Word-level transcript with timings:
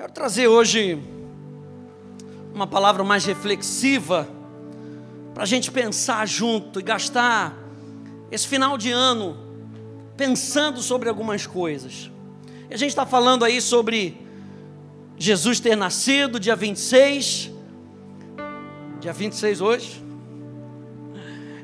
Quero 0.00 0.12
trazer 0.14 0.48
hoje 0.48 0.98
uma 2.54 2.66
palavra 2.66 3.04
mais 3.04 3.26
reflexiva 3.26 4.26
para 5.34 5.42
a 5.42 5.46
gente 5.46 5.70
pensar 5.70 6.26
junto 6.26 6.80
e 6.80 6.82
gastar 6.82 7.54
esse 8.30 8.48
final 8.48 8.78
de 8.78 8.90
ano 8.90 9.36
pensando 10.16 10.80
sobre 10.80 11.10
algumas 11.10 11.46
coisas. 11.46 12.10
E 12.70 12.72
a 12.72 12.78
gente 12.78 12.88
está 12.88 13.04
falando 13.04 13.44
aí 13.44 13.60
sobre 13.60 14.18
Jesus 15.18 15.60
ter 15.60 15.76
nascido 15.76 16.40
dia 16.40 16.56
26, 16.56 17.50
dia 19.00 19.12
26 19.12 19.60
hoje. 19.60 20.02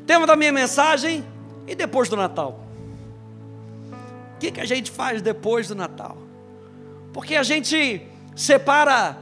Tema 0.07 0.27
da 0.27 0.37
minha 0.37 0.53
mensagem 0.53 1.25
e 1.67 1.75
depois 1.75 2.11
do 2.11 2.17
Natal. 2.17 2.67
O 4.35 4.39
que, 4.39 4.51
que 4.51 4.61
a 4.61 4.67
gente 4.67 4.91
faz 4.91 5.23
depois 5.23 5.69
do 5.69 5.75
Natal? 5.75 6.19
Porque 7.15 7.35
a 7.35 7.43
gente 7.43 8.15
separa 8.37 9.19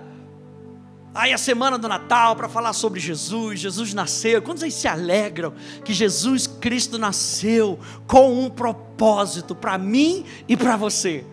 aí 1.15 1.33
a 1.33 1.39
semana 1.39 1.79
do 1.79 1.89
Natal 1.89 2.35
para 2.35 2.49
falar 2.49 2.73
sobre 2.73 2.99
Jesus, 2.99 3.61
Jesus 3.61 3.95
nasceu. 3.95 4.43
Quantos 4.43 4.65
aí 4.65 4.71
se 4.71 4.89
alegram 4.89 5.55
que 5.85 5.95
Jesus 5.95 6.49
Cristo 6.49 6.99
nasceu 6.99 7.79
com 8.07 8.45
um 8.45 8.51
propósito 8.51 9.55
para 9.55 9.79
mim 9.79 10.27
e 10.49 10.57
para 10.57 10.77
você? 10.77 11.25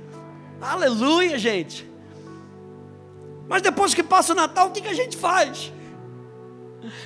Aleluia, 0.61 1.39
gente. 1.39 1.89
Mas 3.49 3.63
depois 3.63 3.93
que 3.95 4.03
passa 4.03 4.33
o 4.33 4.35
Natal, 4.35 4.67
o 4.67 4.71
que, 4.71 4.81
que 4.81 4.87
a 4.87 4.93
gente 4.93 5.17
faz? 5.17 5.73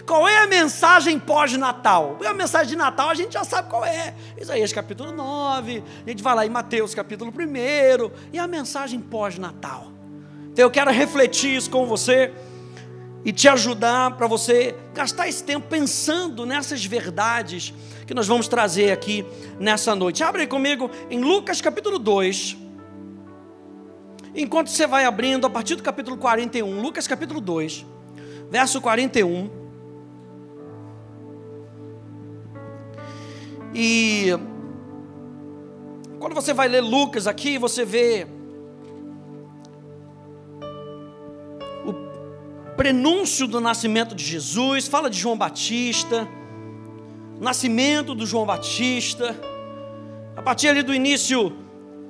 Qual 0.06 0.28
é 0.28 0.44
a 0.44 0.48
mensagem 0.48 1.18
pós-Natal? 1.18 2.18
A 2.26 2.34
mensagem 2.34 2.68
de 2.68 2.76
Natal 2.76 3.10
a 3.10 3.16
gente 3.16 3.34
já 3.34 3.44
sabe 3.44 3.70
qual 3.70 3.84
é. 3.84 4.14
Isaías 4.40 4.72
capítulo 4.72 5.12
9, 5.12 5.84
a 6.06 6.10
gente 6.10 6.22
vai 6.22 6.36
lá 6.36 6.46
em 6.46 6.50
Mateus 6.50 6.94
capítulo 6.94 7.32
1, 7.32 8.12
e 8.32 8.40
a 8.40 8.48
mensagem 8.48 9.00
pós-Natal. 9.00 9.95
Então 10.56 10.64
eu 10.64 10.72
quero 10.72 10.90
refletir 10.90 11.54
isso 11.54 11.70
com 11.70 11.86
você 11.86 12.32
e 13.26 13.34
te 13.34 13.46
ajudar 13.50 14.16
para 14.16 14.26
você 14.26 14.74
gastar 14.94 15.28
esse 15.28 15.44
tempo 15.44 15.68
pensando 15.68 16.46
nessas 16.46 16.86
verdades 16.86 17.74
que 18.08 18.14
nós 18.14 18.26
vamos 18.26 18.48
trazer 18.48 18.90
aqui 18.90 19.26
nessa 19.60 19.94
noite. 19.94 20.24
Abre 20.24 20.48
comigo 20.48 20.90
em 21.10 21.20
Lucas 21.20 21.60
capítulo 21.60 22.00
2. 22.00 22.56
Enquanto 24.34 24.70
você 24.70 24.88
vai 24.88 25.04
abrindo, 25.04 25.46
a 25.46 25.50
partir 25.50 25.76
do 25.76 25.84
capítulo 25.84 26.16
41, 26.16 26.82
Lucas 26.82 27.06
capítulo 27.06 27.42
2, 27.42 27.86
verso 28.50 28.80
41. 28.80 29.50
E 33.74 34.30
quando 36.18 36.34
você 36.34 36.54
vai 36.54 36.70
ler 36.70 36.80
Lucas 36.80 37.28
aqui, 37.28 37.58
você 37.58 37.84
vê 37.84 38.26
prenúncio 42.76 43.48
do 43.48 43.62
nascimento 43.62 44.14
de 44.14 44.24
Jesus, 44.24 44.88
fala 44.88 45.10
de 45.10 45.18
João 45.18 45.38
Batista, 45.38 46.28
nascimento 47.40 48.14
do 48.14 48.26
João 48.26 48.46
Batista. 48.46 49.36
A 50.36 50.42
partir 50.42 50.68
ali 50.68 50.84
do 50.84 50.94
início 50.94 51.54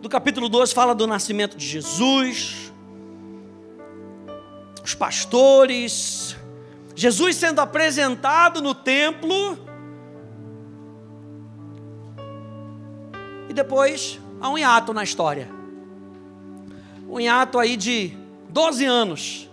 do 0.02 0.10
capítulo 0.10 0.50
12 0.50 0.74
fala 0.74 0.96
do 0.96 1.06
nascimento 1.08 1.58
de 1.58 1.66
Jesus, 1.66 2.72
os 4.84 4.94
pastores, 4.94 6.36
Jesus 6.96 7.36
sendo 7.36 7.60
apresentado 7.60 8.62
no 8.62 8.74
templo, 8.74 9.58
e 13.50 13.54
depois 13.54 14.20
há 14.42 14.50
um 14.50 14.58
hiato 14.58 14.94
na 14.94 15.04
história, 15.04 15.50
um 17.08 17.20
hiato 17.20 17.60
aí 17.60 17.78
de 17.78 18.18
12 18.50 18.86
anos, 18.86 19.50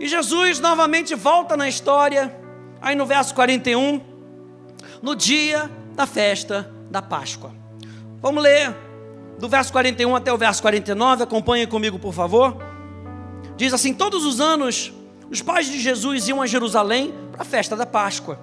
e 0.00 0.08
Jesus 0.08 0.58
novamente 0.58 1.14
volta 1.14 1.58
na 1.58 1.68
história, 1.68 2.34
aí 2.80 2.96
no 2.96 3.04
verso 3.04 3.34
41, 3.34 4.00
no 5.02 5.14
dia 5.14 5.70
da 5.94 6.06
festa 6.06 6.72
da 6.90 7.02
Páscoa. 7.02 7.54
Vamos 8.22 8.42
ler 8.42 8.74
do 9.38 9.46
verso 9.46 9.70
41 9.70 10.16
até 10.16 10.32
o 10.32 10.38
verso 10.38 10.62
49, 10.62 11.24
acompanhe 11.24 11.66
comigo, 11.66 11.98
por 11.98 12.14
favor. 12.14 12.56
Diz 13.58 13.74
assim: 13.74 13.92
Todos 13.92 14.24
os 14.24 14.40
anos, 14.40 14.90
os 15.30 15.42
pais 15.42 15.66
de 15.66 15.78
Jesus 15.78 16.28
iam 16.28 16.40
a 16.40 16.46
Jerusalém 16.46 17.12
para 17.30 17.42
a 17.42 17.44
festa 17.44 17.76
da 17.76 17.84
Páscoa. 17.84 18.40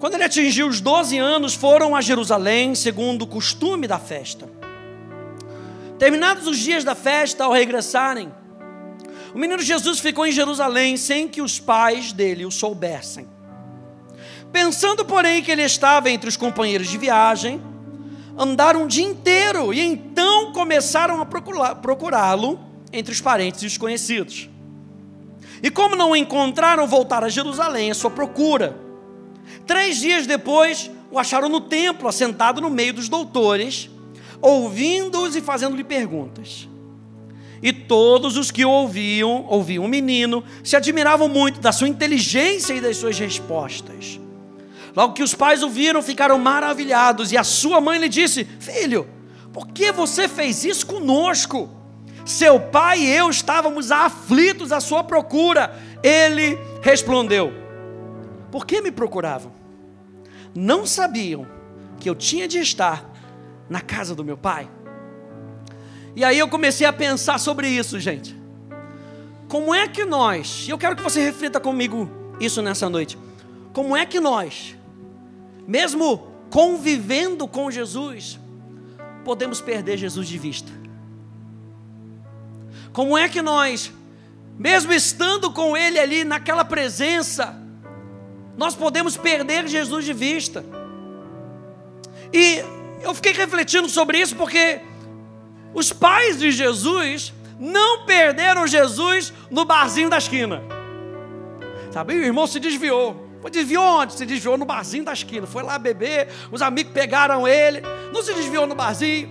Quando 0.00 0.14
ele 0.14 0.24
atingiu 0.24 0.66
os 0.66 0.80
12 0.80 1.16
anos, 1.16 1.54
foram 1.54 1.94
a 1.94 2.00
Jerusalém, 2.00 2.74
segundo 2.74 3.22
o 3.22 3.26
costume 3.26 3.86
da 3.86 4.00
festa. 4.00 4.48
Terminados 5.96 6.48
os 6.48 6.58
dias 6.58 6.82
da 6.82 6.96
festa, 6.96 7.44
ao 7.44 7.52
regressarem, 7.52 8.32
o 9.34 9.38
menino 9.38 9.60
Jesus 9.60 9.98
ficou 9.98 10.24
em 10.24 10.30
Jerusalém 10.30 10.96
sem 10.96 11.26
que 11.26 11.42
os 11.42 11.58
pais 11.58 12.12
dele 12.12 12.46
o 12.46 12.52
soubessem. 12.52 13.26
Pensando, 14.52 15.04
porém, 15.04 15.42
que 15.42 15.50
ele 15.50 15.62
estava 15.62 16.08
entre 16.08 16.28
os 16.28 16.36
companheiros 16.36 16.86
de 16.86 16.96
viagem, 16.96 17.60
andaram 18.38 18.84
um 18.84 18.86
dia 18.86 19.04
inteiro 19.04 19.74
e 19.74 19.80
então 19.80 20.52
começaram 20.52 21.20
a 21.20 21.26
procurá-lo 21.26 22.60
entre 22.92 23.12
os 23.12 23.20
parentes 23.20 23.62
e 23.64 23.66
os 23.66 23.76
conhecidos. 23.76 24.48
E 25.60 25.68
como 25.68 25.96
não 25.96 26.12
o 26.12 26.16
encontraram, 26.16 26.86
voltaram 26.86 27.26
a 27.26 27.30
Jerusalém 27.30 27.90
à 27.90 27.94
sua 27.94 28.10
procura. 28.10 28.78
Três 29.66 29.96
dias 29.96 30.28
depois, 30.28 30.88
o 31.10 31.18
acharam 31.18 31.48
no 31.48 31.60
templo, 31.60 32.08
assentado 32.08 32.60
no 32.60 32.70
meio 32.70 32.94
dos 32.94 33.08
doutores, 33.08 33.90
ouvindo-os 34.40 35.34
e 35.34 35.40
fazendo-lhe 35.40 35.82
perguntas. 35.82 36.68
E 37.64 37.72
todos 37.72 38.36
os 38.36 38.50
que 38.50 38.62
ouviam, 38.62 39.46
ouviam 39.48 39.86
o 39.86 39.88
menino, 39.88 40.44
se 40.62 40.76
admiravam 40.76 41.30
muito 41.30 41.60
da 41.60 41.72
sua 41.72 41.88
inteligência 41.88 42.74
e 42.74 42.80
das 42.80 42.98
suas 42.98 43.18
respostas. 43.18 44.20
Logo 44.94 45.14
que 45.14 45.22
os 45.22 45.32
pais 45.32 45.62
o 45.62 45.70
viram, 45.70 46.02
ficaram 46.02 46.38
maravilhados, 46.38 47.32
e 47.32 47.38
a 47.38 47.42
sua 47.42 47.80
mãe 47.80 47.98
lhe 47.98 48.10
disse: 48.10 48.44
Filho, 48.60 49.08
por 49.50 49.68
que 49.68 49.90
você 49.90 50.28
fez 50.28 50.62
isso 50.62 50.86
conosco? 50.86 51.70
Seu 52.26 52.60
pai 52.60 53.00
e 53.00 53.10
eu 53.10 53.30
estávamos 53.30 53.90
aflitos 53.90 54.70
à 54.70 54.78
sua 54.78 55.02
procura. 55.02 55.74
Ele 56.02 56.58
respondeu: 56.82 57.50
Por 58.52 58.66
que 58.66 58.82
me 58.82 58.92
procuravam? 58.92 59.50
Não 60.54 60.84
sabiam 60.84 61.46
que 61.98 62.10
eu 62.10 62.14
tinha 62.14 62.46
de 62.46 62.58
estar 62.58 63.10
na 63.70 63.80
casa 63.80 64.14
do 64.14 64.22
meu 64.22 64.36
pai? 64.36 64.68
E 66.16 66.24
aí 66.24 66.38
eu 66.38 66.48
comecei 66.48 66.86
a 66.86 66.92
pensar 66.92 67.38
sobre 67.38 67.68
isso, 67.68 67.98
gente. 67.98 68.36
Como 69.48 69.74
é 69.74 69.88
que 69.88 70.04
nós, 70.04 70.66
eu 70.68 70.78
quero 70.78 70.96
que 70.96 71.02
você 71.02 71.20
reflita 71.22 71.60
comigo 71.60 72.08
isso 72.40 72.62
nessa 72.62 72.88
noite. 72.88 73.18
Como 73.72 73.96
é 73.96 74.06
que 74.06 74.20
nós, 74.20 74.76
mesmo 75.66 76.26
convivendo 76.50 77.48
com 77.48 77.70
Jesus, 77.70 78.38
podemos 79.24 79.60
perder 79.60 79.96
Jesus 79.96 80.28
de 80.28 80.38
vista? 80.38 80.72
Como 82.92 83.18
é 83.18 83.28
que 83.28 83.42
nós, 83.42 83.92
mesmo 84.56 84.92
estando 84.92 85.50
com 85.50 85.76
Ele 85.76 85.98
ali 85.98 86.22
naquela 86.22 86.64
presença, 86.64 87.60
nós 88.56 88.76
podemos 88.76 89.16
perder 89.16 89.66
Jesus 89.66 90.04
de 90.04 90.12
vista? 90.12 90.64
E 92.32 92.62
eu 93.02 93.12
fiquei 93.14 93.32
refletindo 93.32 93.88
sobre 93.88 94.18
isso 94.18 94.36
porque 94.36 94.80
os 95.74 95.92
pais 95.92 96.38
de 96.38 96.50
Jesus 96.50 97.32
não 97.58 98.04
perderam 98.06 98.66
Jesus 98.66 99.32
no 99.50 99.64
barzinho 99.64 100.08
da 100.08 100.18
esquina. 100.18 100.62
Sabe, 101.90 102.14
o 102.14 102.24
irmão 102.24 102.46
se 102.46 102.58
desviou. 102.58 103.24
Desviou 103.50 103.84
onde? 103.84 104.14
Se 104.14 104.24
desviou 104.24 104.56
no 104.56 104.64
barzinho 104.64 105.04
da 105.04 105.12
esquina. 105.12 105.46
Foi 105.46 105.62
lá 105.62 105.78
beber, 105.78 106.28
os 106.50 106.62
amigos 106.62 106.92
pegaram 106.92 107.46
ele. 107.46 107.82
Não 108.12 108.22
se 108.22 108.32
desviou 108.32 108.66
no 108.66 108.74
barzinho. 108.74 109.30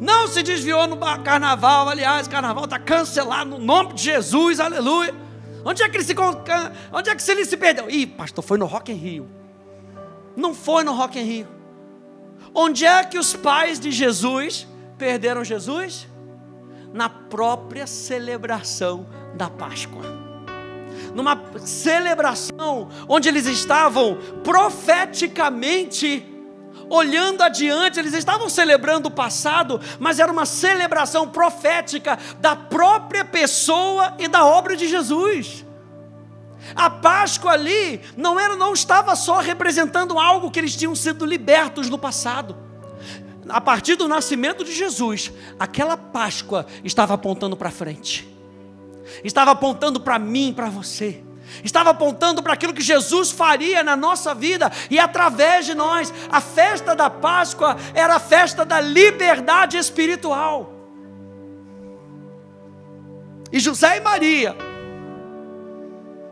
Não 0.00 0.26
se 0.26 0.42
desviou 0.42 0.86
no 0.86 0.96
carnaval. 1.22 1.88
Aliás, 1.88 2.26
o 2.26 2.30
carnaval 2.30 2.64
está 2.64 2.78
cancelado 2.78 3.50
no 3.50 3.58
nome 3.58 3.92
de 3.92 4.02
Jesus, 4.02 4.58
aleluia. 4.58 5.14
Onde 5.62 5.82
é 5.82 5.88
que 5.88 5.96
ele 5.98 6.04
se, 6.04 6.14
onde 6.90 7.10
é 7.10 7.14
que 7.14 7.30
ele 7.30 7.44
se 7.44 7.56
perdeu? 7.56 7.90
Ih, 7.90 8.06
pastor, 8.06 8.42
foi 8.42 8.56
no 8.56 8.64
Rock 8.64 8.90
in 8.90 8.96
Rio. 8.96 9.28
Não 10.34 10.54
foi 10.54 10.82
no 10.82 10.94
Rock 10.94 11.18
in 11.18 11.24
Rio. 11.24 11.48
Onde 12.54 12.86
é 12.86 13.04
que 13.04 13.18
os 13.18 13.36
pais 13.36 13.78
de 13.78 13.92
Jesus 13.92 14.66
perderam 15.00 15.42
Jesus? 15.42 16.06
Na 16.92 17.08
própria 17.08 17.86
celebração 17.86 19.06
da 19.34 19.48
Páscoa. 19.48 20.02
Numa 21.14 21.40
celebração 21.64 22.90
onde 23.08 23.26
eles 23.26 23.46
estavam 23.46 24.18
profeticamente 24.44 26.26
olhando 26.90 27.42
adiante, 27.42 27.98
eles 27.98 28.12
estavam 28.12 28.50
celebrando 28.50 29.08
o 29.08 29.10
passado, 29.10 29.80
mas 29.98 30.18
era 30.18 30.30
uma 30.30 30.44
celebração 30.44 31.26
profética 31.26 32.18
da 32.38 32.54
própria 32.54 33.24
pessoa 33.24 34.14
e 34.18 34.28
da 34.28 34.44
obra 34.44 34.76
de 34.76 34.86
Jesus. 34.86 35.64
A 36.74 36.90
Páscoa 36.90 37.52
ali 37.52 38.02
não 38.16 38.38
era 38.38 38.54
não 38.54 38.74
estava 38.74 39.16
só 39.16 39.38
representando 39.38 40.18
algo 40.18 40.50
que 40.50 40.58
eles 40.58 40.76
tinham 40.76 40.94
sido 40.94 41.24
libertos 41.24 41.88
no 41.88 41.96
passado 41.96 42.68
a 43.50 43.60
partir 43.60 43.96
do 43.96 44.08
nascimento 44.08 44.64
de 44.64 44.72
Jesus, 44.72 45.32
aquela 45.58 45.96
Páscoa 45.96 46.66
estava 46.84 47.14
apontando 47.14 47.56
para 47.56 47.70
frente. 47.70 48.28
estava 49.24 49.50
apontando 49.50 50.00
para 50.00 50.18
mim, 50.18 50.52
para 50.54 50.68
você. 50.68 51.22
Estava 51.64 51.90
apontando 51.90 52.42
para 52.42 52.52
aquilo 52.52 52.72
que 52.72 52.82
Jesus 52.82 53.30
faria 53.30 53.82
na 53.82 53.96
nossa 53.96 54.34
vida 54.34 54.70
e 54.88 54.98
através 54.98 55.66
de 55.66 55.74
nós. 55.74 56.12
A 56.30 56.40
festa 56.40 56.94
da 56.94 57.10
Páscoa 57.10 57.76
era 57.92 58.14
a 58.14 58.20
festa 58.20 58.64
da 58.64 58.80
liberdade 58.80 59.76
espiritual. 59.76 60.72
E 63.52 63.58
José 63.58 63.96
e 63.96 64.00
Maria 64.00 64.56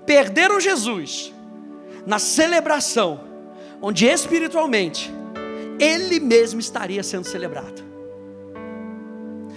perderam 0.07 0.61
Jesus 0.61 1.35
na 2.07 2.19
celebração, 2.19 3.21
onde 3.83 4.07
espiritualmente 4.07 5.13
ele 5.79 6.21
mesmo 6.21 6.61
estaria 6.61 7.03
sendo 7.03 7.25
celebrado. 7.25 7.83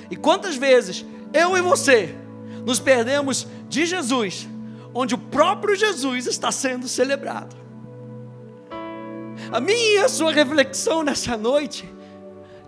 E 0.09 0.15
quantas 0.15 0.55
vezes 0.55 1.05
eu 1.33 1.57
e 1.57 1.61
você 1.61 2.15
nos 2.65 2.79
perdemos 2.79 3.47
de 3.69 3.85
Jesus, 3.85 4.47
onde 4.93 5.15
o 5.15 5.17
próprio 5.17 5.75
Jesus 5.75 6.27
está 6.27 6.51
sendo 6.51 6.87
celebrado. 6.87 7.55
A 9.51 9.59
minha 9.59 9.95
e 9.95 9.97
a 9.99 10.09
sua 10.09 10.31
reflexão 10.31 11.03
nessa 11.03 11.35
noite 11.35 11.89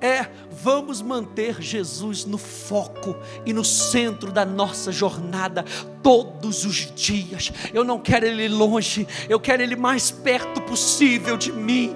é: 0.02 0.28
vamos 0.52 1.02
manter 1.02 1.62
Jesus 1.62 2.26
no 2.26 2.38
foco 2.38 3.16
e 3.46 3.54
no 3.54 3.64
centro 3.64 4.32
da 4.32 4.46
nossa 4.46 4.92
jornada 4.92 5.64
todos 6.02 6.66
os 6.66 6.92
dias. 6.94 7.52
Eu 7.74 7.84
não 7.84 8.00
quero 8.00 8.26
Ele 8.26 8.50
longe, 8.50 9.08
eu 9.30 9.40
quero 9.40 9.62
Ele 9.62 9.76
mais 9.76 10.12
perto 10.12 10.62
possível 10.62 11.38
de 11.38 11.52
mim. 11.52 11.96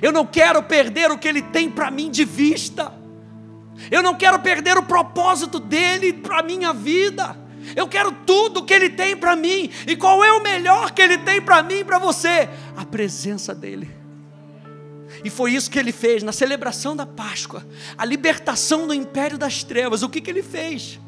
Eu 0.00 0.12
não 0.12 0.24
quero 0.24 0.62
perder 0.62 1.10
o 1.10 1.18
que 1.18 1.28
Ele 1.28 1.42
tem 1.42 1.70
para 1.70 1.90
mim 1.90 2.10
de 2.10 2.24
vista. 2.24 2.92
Eu 3.90 4.02
não 4.02 4.14
quero 4.14 4.38
perder 4.38 4.76
o 4.78 4.82
propósito 4.82 5.58
dele 5.58 6.12
para 6.12 6.40
a 6.40 6.42
minha 6.42 6.72
vida. 6.72 7.36
Eu 7.76 7.86
quero 7.88 8.12
tudo 8.26 8.64
que 8.64 8.74
ele 8.74 8.90
tem 8.90 9.16
para 9.16 9.36
mim. 9.36 9.70
E 9.86 9.96
qual 9.96 10.22
é 10.24 10.32
o 10.32 10.42
melhor 10.42 10.90
que 10.92 11.00
ele 11.00 11.18
tem 11.18 11.40
para 11.40 11.62
mim 11.62 11.80
e 11.80 11.84
para 11.84 11.98
você? 11.98 12.48
A 12.76 12.84
presença 12.84 13.54
dele. 13.54 13.90
E 15.24 15.30
foi 15.30 15.52
isso 15.52 15.70
que 15.70 15.78
ele 15.78 15.92
fez 15.92 16.22
na 16.22 16.32
celebração 16.32 16.96
da 16.96 17.06
Páscoa, 17.06 17.64
a 17.96 18.04
libertação 18.04 18.86
do 18.86 18.94
império 18.94 19.38
das 19.38 19.62
trevas. 19.62 20.02
O 20.02 20.08
que, 20.08 20.20
que 20.20 20.30
ele 20.30 20.42
fez? 20.42 20.98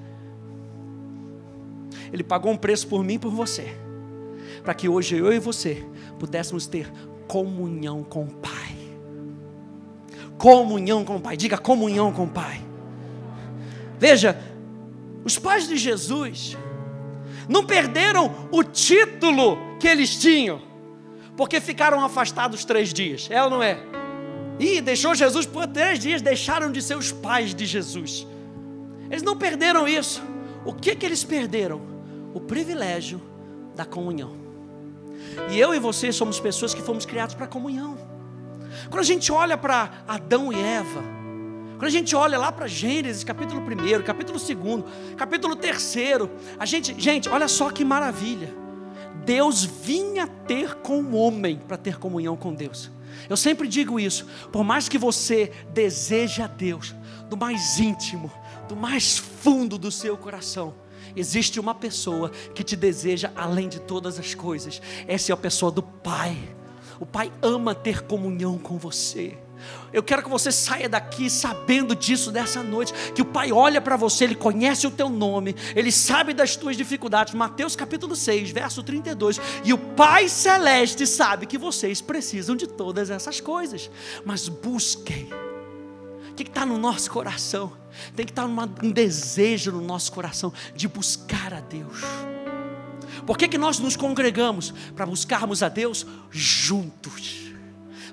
Ele 2.13 2.23
pagou 2.23 2.53
um 2.53 2.57
preço 2.57 2.87
por 2.87 3.03
mim 3.03 3.15
e 3.15 3.19
por 3.19 3.33
você, 3.33 3.77
para 4.63 4.75
que 4.75 4.89
hoje 4.89 5.17
eu 5.17 5.33
e 5.33 5.41
você 5.41 5.85
pudéssemos 6.19 6.67
ter 6.67 6.93
comunhão 7.27 8.05
com 8.05 8.25
o 8.25 8.35
Pai. 8.35 8.54
Comunhão 10.45 11.07
com 11.07 11.17
o 11.17 11.21
Pai, 11.21 11.39
diga 11.39 11.57
comunhão 11.57 12.13
com 12.13 12.25
o 12.25 12.29
Pai. 12.29 12.61
Veja, 13.99 14.39
os 15.25 15.39
pais 15.39 15.67
de 15.67 15.79
Jesus 15.79 16.55
não 17.49 17.65
perderam 17.65 18.31
o 18.51 18.63
título 18.63 19.57
que 19.81 19.89
eles 19.89 20.15
tinham, 20.19 20.61
porque 21.35 21.63
ficaram 21.63 22.05
afastados 22.05 22.63
três 22.63 22.93
dias, 22.93 23.27
é 23.31 23.43
ou 23.43 23.49
não 23.49 23.63
é? 23.63 23.79
E 24.61 24.83
deixou 24.83 25.15
Jesus 25.15 25.47
por 25.47 25.67
três 25.67 25.99
dias, 25.99 26.21
deixaram 26.21 26.71
de 26.71 26.83
ser 26.83 26.99
os 26.99 27.11
pais 27.11 27.55
de 27.55 27.65
Jesus. 27.65 28.27
Eles 29.11 29.23
não 29.23 29.39
perderam 29.39 29.89
isso. 29.89 30.23
O 30.67 30.75
que 30.75 30.95
que 30.95 31.07
eles 31.07 31.25
perderam? 31.25 31.81
O 32.35 32.41
privilégio 32.41 33.19
da 33.75 33.87
comunhão. 33.87 34.37
E 35.51 35.59
eu 35.59 35.75
e 35.75 35.79
você 35.79 36.13
somos 36.13 36.39
pessoas 36.39 36.75
que 36.75 36.83
fomos 36.83 37.07
criados 37.07 37.35
para 37.35 37.47
comunhão. 37.47 38.13
Quando 38.89 39.01
a 39.01 39.05
gente 39.05 39.31
olha 39.33 39.57
para 39.57 40.05
Adão 40.07 40.53
e 40.53 40.61
Eva, 40.61 41.03
quando 41.73 41.87
a 41.87 41.91
gente 41.91 42.15
olha 42.15 42.39
lá 42.39 42.53
para 42.53 42.67
Gênesis, 42.67 43.25
capítulo 43.25 43.61
1, 43.61 44.03
capítulo 44.03 44.39
2, 44.39 44.85
capítulo 45.17 45.57
3, 45.57 45.97
a 46.59 46.65
gente, 46.65 46.99
gente, 47.01 47.29
olha 47.29 47.49
só 47.49 47.71
que 47.71 47.85
maravilha. 47.85 48.55
Deus 49.25 49.65
vinha 49.65 50.27
ter 50.27 50.75
com 50.77 51.01
o 51.01 51.15
homem 51.15 51.57
para 51.57 51.77
ter 51.77 51.99
comunhão 51.99 52.37
com 52.37 52.55
Deus. 52.55 52.91
Eu 53.29 53.37
sempre 53.37 53.67
digo 53.69 53.99
isso, 53.99 54.27
por 54.53 54.65
mais 54.65 54.89
que 54.89 54.99
você 54.99 55.51
deseje 55.73 56.43
a 56.43 56.47
Deus 56.47 56.95
do 57.29 57.37
mais 57.37 57.79
íntimo, 57.79 58.31
do 58.69 58.77
mais 58.77 59.19
fundo 59.19 59.79
do 59.79 59.91
seu 59.91 60.17
coração, 60.17 60.75
existe 61.17 61.59
uma 61.59 61.75
pessoa 61.75 62.31
que 62.55 62.63
te 62.63 62.77
deseja 62.77 63.31
além 63.35 63.69
de 63.69 63.81
todas 63.81 64.19
as 64.19 64.35
coisas. 64.35 64.81
Essa 65.07 65.33
é 65.33 65.35
a 65.35 65.37
pessoa 65.37 65.73
do 65.73 65.83
Pai. 65.83 66.37
O 67.01 67.07
Pai 67.07 67.33
ama 67.43 67.75
ter 67.75 68.03
comunhão 68.03 68.59
com 68.59 68.79
você. 68.79 69.37
Eu 69.93 70.03
quero 70.03 70.23
que 70.23 70.29
você 70.29 70.51
saia 70.51 70.89
daqui 70.89 71.31
sabendo 71.31 71.95
disso 71.95 72.31
dessa 72.31 72.63
noite, 72.63 72.93
que 73.15 73.23
o 73.23 73.25
Pai 73.25 73.53
olha 73.53 73.81
para 73.81 73.97
você, 73.97 74.25
Ele 74.25 74.35
conhece 74.35 74.87
o 74.87 74.91
teu 74.91 75.09
nome, 75.09 75.55
Ele 75.75 75.93
sabe 75.93 76.35
das 76.35 76.57
tuas 76.57 76.77
dificuldades. 76.77 77.35
Mateus 77.35 77.77
capítulo 77.77 78.17
6, 78.17 78.51
verso 78.51 78.83
32. 78.83 79.41
E 79.65 79.73
o 79.73 79.79
Pai 79.79 80.29
Celeste 80.29 81.07
sabe 81.07 81.47
que 81.47 81.57
vocês 81.57 82.01
precisam 82.01 82.57
de 82.57 82.67
todas 82.67 83.11
essas 83.11 83.41
coisas, 83.41 83.91
mas 84.25 84.49
busquem. 84.49 85.29
O 86.31 86.35
que 86.35 86.43
está 86.43 86.67
no 86.67 86.77
nosso 86.77 87.11
coração? 87.11 87.73
Tem 88.17 88.27
que 88.27 88.33
estar 88.33 88.49
tá 88.49 88.69
um 88.83 88.91
desejo 88.91 89.71
no 89.71 89.81
nosso 89.81 90.11
coração 90.11 90.53
de 90.75 90.89
buscar 90.89 91.55
a 91.55 91.61
Deus. 91.61 92.01
Por 93.27 93.39
que, 93.39 93.49
que 93.49 93.59
nós 93.59 93.79
nos 93.79 93.97
congregamos? 93.97 94.73
Para 94.95 95.07
buscarmos 95.07 95.63
a 95.63 95.69
Deus 95.69 96.07
juntos 96.31 97.45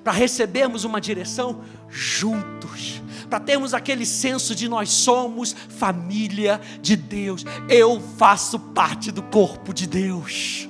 para 0.02 0.12
recebermos 0.12 0.84
uma 0.84 1.00
direção 1.00 1.62
juntos, 1.88 3.00
para 3.30 3.38
termos 3.40 3.72
aquele 3.72 4.04
senso 4.04 4.54
de 4.54 4.68
nós 4.68 4.90
somos 4.90 5.54
família 5.68 6.60
de 6.80 6.96
Deus, 6.96 7.44
eu 7.68 8.00
faço 8.18 8.58
parte 8.58 9.10
do 9.10 9.22
corpo 9.22 9.72
de 9.72 9.86
Deus. 9.86 10.68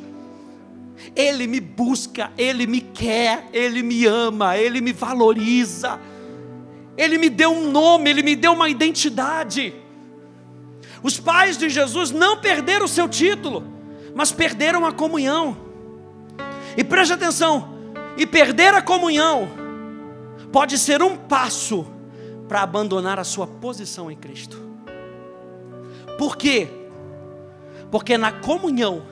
Ele 1.15 1.47
me 1.47 1.61
busca, 1.61 2.31
Ele 2.39 2.67
me 2.67 2.81
quer, 2.81 3.49
Ele 3.53 3.83
me 3.83 4.07
ama, 4.07 4.57
Ele 4.57 4.81
me 4.81 4.93
valoriza, 4.93 6.01
Ele 6.97 7.19
me 7.19 7.29
deu 7.29 7.51
um 7.51 7.71
nome, 7.71 8.11
Ele 8.11 8.23
me 8.23 8.37
deu 8.37 8.53
uma 8.53 8.69
identidade. 8.69 9.75
Os 11.03 11.19
pais 11.19 11.59
de 11.59 11.69
Jesus 11.69 12.11
não 12.11 12.41
perderam 12.41 12.85
o 12.85 12.89
seu 12.89 13.09
título, 13.09 13.65
mas 14.15 14.33
perderam 14.33 14.87
a 14.87 14.93
comunhão. 14.93 15.57
E 16.77 16.83
preste 16.83 17.13
atenção, 17.13 17.75
e 18.17 18.27
perder 18.27 18.75
a 18.75 18.83
comunhão 18.83 19.49
pode 20.51 20.79
ser 20.79 21.03
um 21.03 21.17
passo 21.17 21.87
para 22.49 22.63
abandonar 22.63 23.19
a 23.19 23.25
sua 23.25 23.47
posição 23.47 24.11
em 24.11 24.17
Cristo. 24.17 24.61
Por 26.19 26.37
quê? 26.37 26.69
Porque 27.91 28.15
é 28.15 28.19
na 28.19 28.33
comunhão 28.33 29.03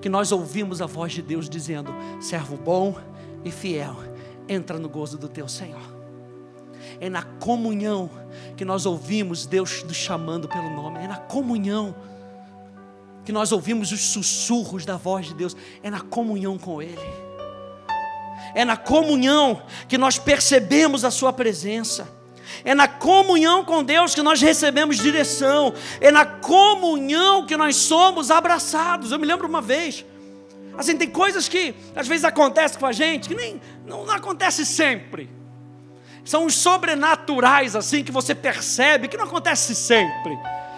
que 0.00 0.08
nós 0.08 0.32
ouvimos 0.32 0.80
a 0.80 0.86
voz 0.86 1.12
de 1.12 1.22
Deus 1.22 1.48
dizendo: 1.48 1.92
servo 2.20 2.56
bom 2.56 2.96
e 3.44 3.50
fiel, 3.50 3.96
entra 4.48 4.78
no 4.78 4.88
gozo 4.88 5.16
do 5.16 5.28
teu 5.28 5.48
Senhor. 5.48 6.00
É 7.00 7.08
na 7.08 7.22
comunhão 7.22 8.10
que 8.56 8.64
nós 8.64 8.84
ouvimos 8.86 9.46
Deus 9.46 9.82
nos 9.84 9.96
chamando 9.96 10.48
pelo 10.48 10.70
nome, 10.70 10.98
é 10.98 11.08
na 11.08 11.16
comunhão 11.16 11.94
que 13.24 13.32
nós 13.32 13.52
ouvimos 13.52 13.92
os 13.92 14.00
sussurros 14.00 14.84
da 14.84 14.96
voz 14.96 15.26
de 15.26 15.34
Deus, 15.34 15.56
é 15.82 15.90
na 15.90 16.00
comunhão 16.00 16.58
com 16.58 16.80
Ele 16.80 17.30
é 18.54 18.64
na 18.64 18.76
comunhão 18.76 19.62
que 19.88 19.98
nós 19.98 20.18
percebemos 20.18 21.04
a 21.04 21.10
Sua 21.10 21.32
presença. 21.32 22.08
É 22.64 22.74
na 22.74 22.88
comunhão 22.88 23.64
com 23.64 23.82
Deus 23.82 24.14
que 24.14 24.22
nós 24.22 24.40
recebemos 24.40 24.98
direção. 24.98 25.72
É 26.00 26.10
na 26.10 26.24
comunhão 26.24 27.46
que 27.46 27.56
nós 27.56 27.76
somos 27.76 28.30
abraçados. 28.30 29.12
Eu 29.12 29.18
me 29.18 29.26
lembro 29.26 29.46
uma 29.46 29.60
vez. 29.60 30.04
Assim, 30.76 30.96
tem 30.96 31.08
coisas 31.08 31.48
que 31.48 31.74
às 31.94 32.08
vezes 32.08 32.24
acontecem 32.24 32.78
com 32.78 32.86
a 32.86 32.92
gente 32.92 33.28
que 33.28 33.34
nem 33.34 33.60
não, 33.86 34.04
não 34.04 34.14
acontece 34.14 34.66
sempre. 34.66 35.30
São 36.24 36.44
os 36.44 36.54
sobrenaturais 36.54 37.74
assim 37.74 38.02
que 38.04 38.12
você 38.12 38.34
percebe 38.34 39.08
que 39.08 39.16
não 39.16 39.24
acontece 39.24 39.74
sempre. 39.74 40.36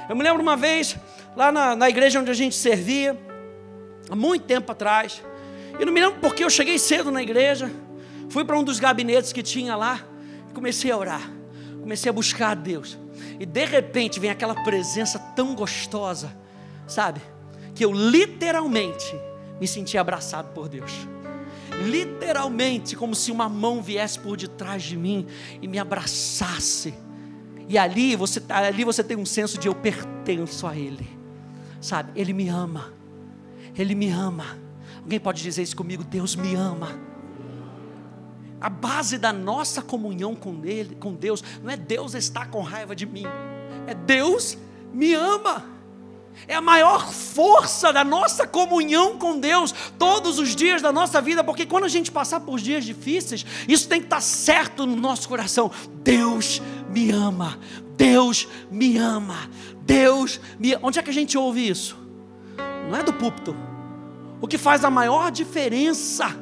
Eu 0.09 0.17
me 0.17 0.23
lembro 0.23 0.43
uma 0.43 0.57
vez 0.57 0.97
lá 1.37 1.51
na, 1.51 1.77
na 1.77 1.89
igreja 1.89 2.21
onde 2.21 2.31
a 2.31 2.35
gente 2.35 2.55
servia, 2.55 3.19
há 4.09 4.17
muito 4.17 4.45
tempo 4.45 4.71
atrás. 4.73 5.23
Eu 5.79 5.87
não 5.87 5.93
me 5.93 6.01
lembro 6.01 6.19
porque 6.21 6.45
eu 6.45 6.51
cheguei 6.51 6.79
cedo 6.79 7.11
na 7.11 7.23
igreja, 7.23 7.71
fui 8.29 8.45
para 8.45 8.59
um 8.59 8.65
dos 8.65 8.79
gabinetes 8.79 9.33
que 9.33 9.43
tinha 9.43 9.75
lá, 9.77 10.01
e 10.51 10.53
comecei 10.53 10.91
a 10.91 10.97
orar, 10.97 11.31
comecei 11.81 12.11
a 12.11 12.13
buscar 12.13 12.51
a 12.51 12.55
Deus. 12.55 12.99
E 13.39 13.47
de 13.47 13.65
repente 13.65 14.21
vem 14.21 14.31
aquela 14.31 14.55
presença 14.63 15.19
tão 15.19 15.55
gostosa, 15.55 16.37
sabe? 16.87 17.21
Que 17.75 17.85
eu 17.85 17.93
literalmente 17.93 19.15
me 19.61 19.67
senti 19.67 19.97
abraçado 19.97 20.53
por 20.53 20.69
Deus. 20.69 20.93
Literalmente, 21.85 22.95
como 22.95 23.15
se 23.15 23.33
uma 23.33 23.49
mão 23.49 23.83
viesse 23.83 24.19
por 24.19 24.37
detrás 24.37 24.83
de 24.83 24.97
mim 24.97 25.27
e 25.61 25.67
me 25.67 25.79
abraçasse. 25.79 26.95
E 27.69 27.79
ali 27.79 28.15
você, 28.15 28.41
tá, 28.41 28.59
ali 28.59 28.85
você 28.85 29.03
tem 29.03 29.17
um 29.17 29.25
senso 29.25 29.59
de 29.59 29.69
eu 29.69 29.75
pertenço 29.75 30.67
a 30.67 30.77
Ele, 30.77 31.09
sabe? 31.83 32.19
Ele 32.19 32.33
me 32.33 32.49
ama, 32.49 32.93
Ele 33.77 33.95
me 33.95 34.09
ama. 34.09 34.59
Alguém 35.03 35.21
pode 35.21 35.43
dizer 35.43 35.63
isso 35.63 35.77
comigo? 35.77 36.03
Deus 36.05 36.35
me 36.37 36.55
ama. 36.55 36.89
A 38.61 38.71
base 38.71 39.19
da 39.19 39.33
nossa 39.33 39.83
comunhão 39.83 40.37
com 40.37 40.65
Ele, 40.65 40.95
com 40.95 41.13
Deus, 41.13 41.43
não 41.63 41.71
é 41.71 41.77
Deus 41.77 42.15
estar 42.15 42.49
com 42.49 42.63
raiva 42.63 42.95
de 42.95 43.05
mim, 43.05 43.25
é 43.87 43.93
Deus 43.93 44.57
me 44.95 45.13
ama. 45.13 45.65
é 46.49 46.55
a 46.55 46.61
maior 46.61 47.13
força 47.13 47.93
da 47.93 48.05
nossa 48.05 48.47
comunhão 48.47 49.19
com 49.19 49.39
Deus 49.39 49.75
todos 49.99 50.39
os 50.39 50.55
dias 50.57 50.81
da 50.83 50.93
nossa 50.93 51.21
vida, 51.21 51.45
porque 51.45 51.67
quando 51.67 51.85
a 51.85 51.89
gente 51.89 52.11
passar 52.11 52.41
por 52.41 52.59
dias 52.59 52.85
difíceis, 52.85 53.45
isso 53.69 53.89
tem 53.89 54.01
que 54.01 54.07
estar 54.07 54.21
certo 54.21 54.87
no 54.87 54.97
nosso 54.97 55.29
coração. 55.29 55.71
Deus 56.03 56.61
me 56.93 57.11
ama, 57.11 57.59
Deus 57.97 58.47
me 58.71 58.99
ama, 58.99 59.49
Deus 59.85 60.41
me. 60.59 60.77
Onde 60.83 60.99
é 60.99 61.03
que 61.03 61.11
a 61.11 61.15
gente 61.15 61.37
ouve 61.39 61.67
isso? 61.67 61.97
Não 62.89 62.97
é 62.97 63.03
do 63.03 63.13
púlpito. 63.13 63.57
O 64.41 64.47
que 64.47 64.59
faz 64.59 64.85
a 64.85 64.91
maior 64.91 65.31
diferença 65.31 66.37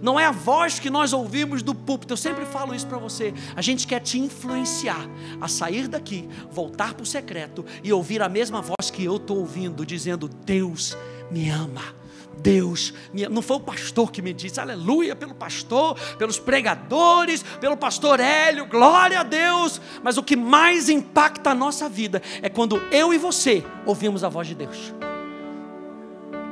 não 0.00 0.18
é 0.18 0.24
a 0.24 0.30
voz 0.30 0.78
que 0.78 0.88
nós 0.88 1.12
ouvimos 1.12 1.62
do 1.62 1.74
púlpito. 1.74 2.12
Eu 2.12 2.16
sempre 2.16 2.46
falo 2.46 2.74
isso 2.74 2.86
para 2.86 2.98
você. 2.98 3.34
A 3.54 3.60
gente 3.60 3.86
quer 3.86 4.00
te 4.00 4.18
influenciar 4.18 5.08
a 5.40 5.48
sair 5.48 5.88
daqui, 5.88 6.28
voltar 6.50 6.94
para 6.94 7.02
o 7.02 7.06
secreto 7.06 7.64
e 7.82 7.92
ouvir 7.92 8.22
a 8.22 8.28
mesma 8.28 8.62
voz 8.62 8.90
que 8.90 9.04
eu 9.04 9.16
estou 9.16 9.38
ouvindo, 9.38 9.84
dizendo: 9.84 10.28
Deus 10.28 10.96
me 11.30 11.50
ama. 11.50 11.99
Deus, 12.42 12.92
não 13.30 13.42
foi 13.42 13.56
o 13.56 13.60
pastor 13.60 14.10
que 14.10 14.22
me 14.22 14.32
disse, 14.32 14.60
aleluia, 14.60 15.14
pelo 15.14 15.34
pastor, 15.34 15.98
pelos 16.16 16.38
pregadores, 16.38 17.42
pelo 17.60 17.76
pastor 17.76 18.20
Hélio, 18.20 18.66
glória 18.66 19.20
a 19.20 19.22
Deus. 19.22 19.80
Mas 20.02 20.16
o 20.16 20.22
que 20.22 20.36
mais 20.36 20.88
impacta 20.88 21.50
a 21.50 21.54
nossa 21.54 21.88
vida 21.88 22.22
é 22.42 22.48
quando 22.48 22.76
eu 22.90 23.12
e 23.12 23.18
você 23.18 23.64
ouvimos 23.84 24.24
a 24.24 24.28
voz 24.28 24.48
de 24.48 24.54
Deus. 24.54 24.94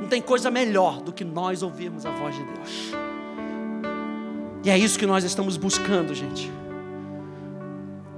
Não 0.00 0.09
tem 0.09 0.23
coisa 0.23 0.50
melhor 0.50 1.00
do 1.00 1.12
que 1.12 1.25
nós 1.25 1.62
ouvirmos 1.62 2.07
a 2.07 2.11
voz 2.11 2.35
de 2.37 2.42
Deus. 2.45 2.92
E 4.64 4.71
é 4.71 4.78
isso 4.78 4.99
que 4.99 5.07
nós 5.07 5.25
estamos 5.25 5.57
buscando, 5.57 6.14
gente. 6.14 6.50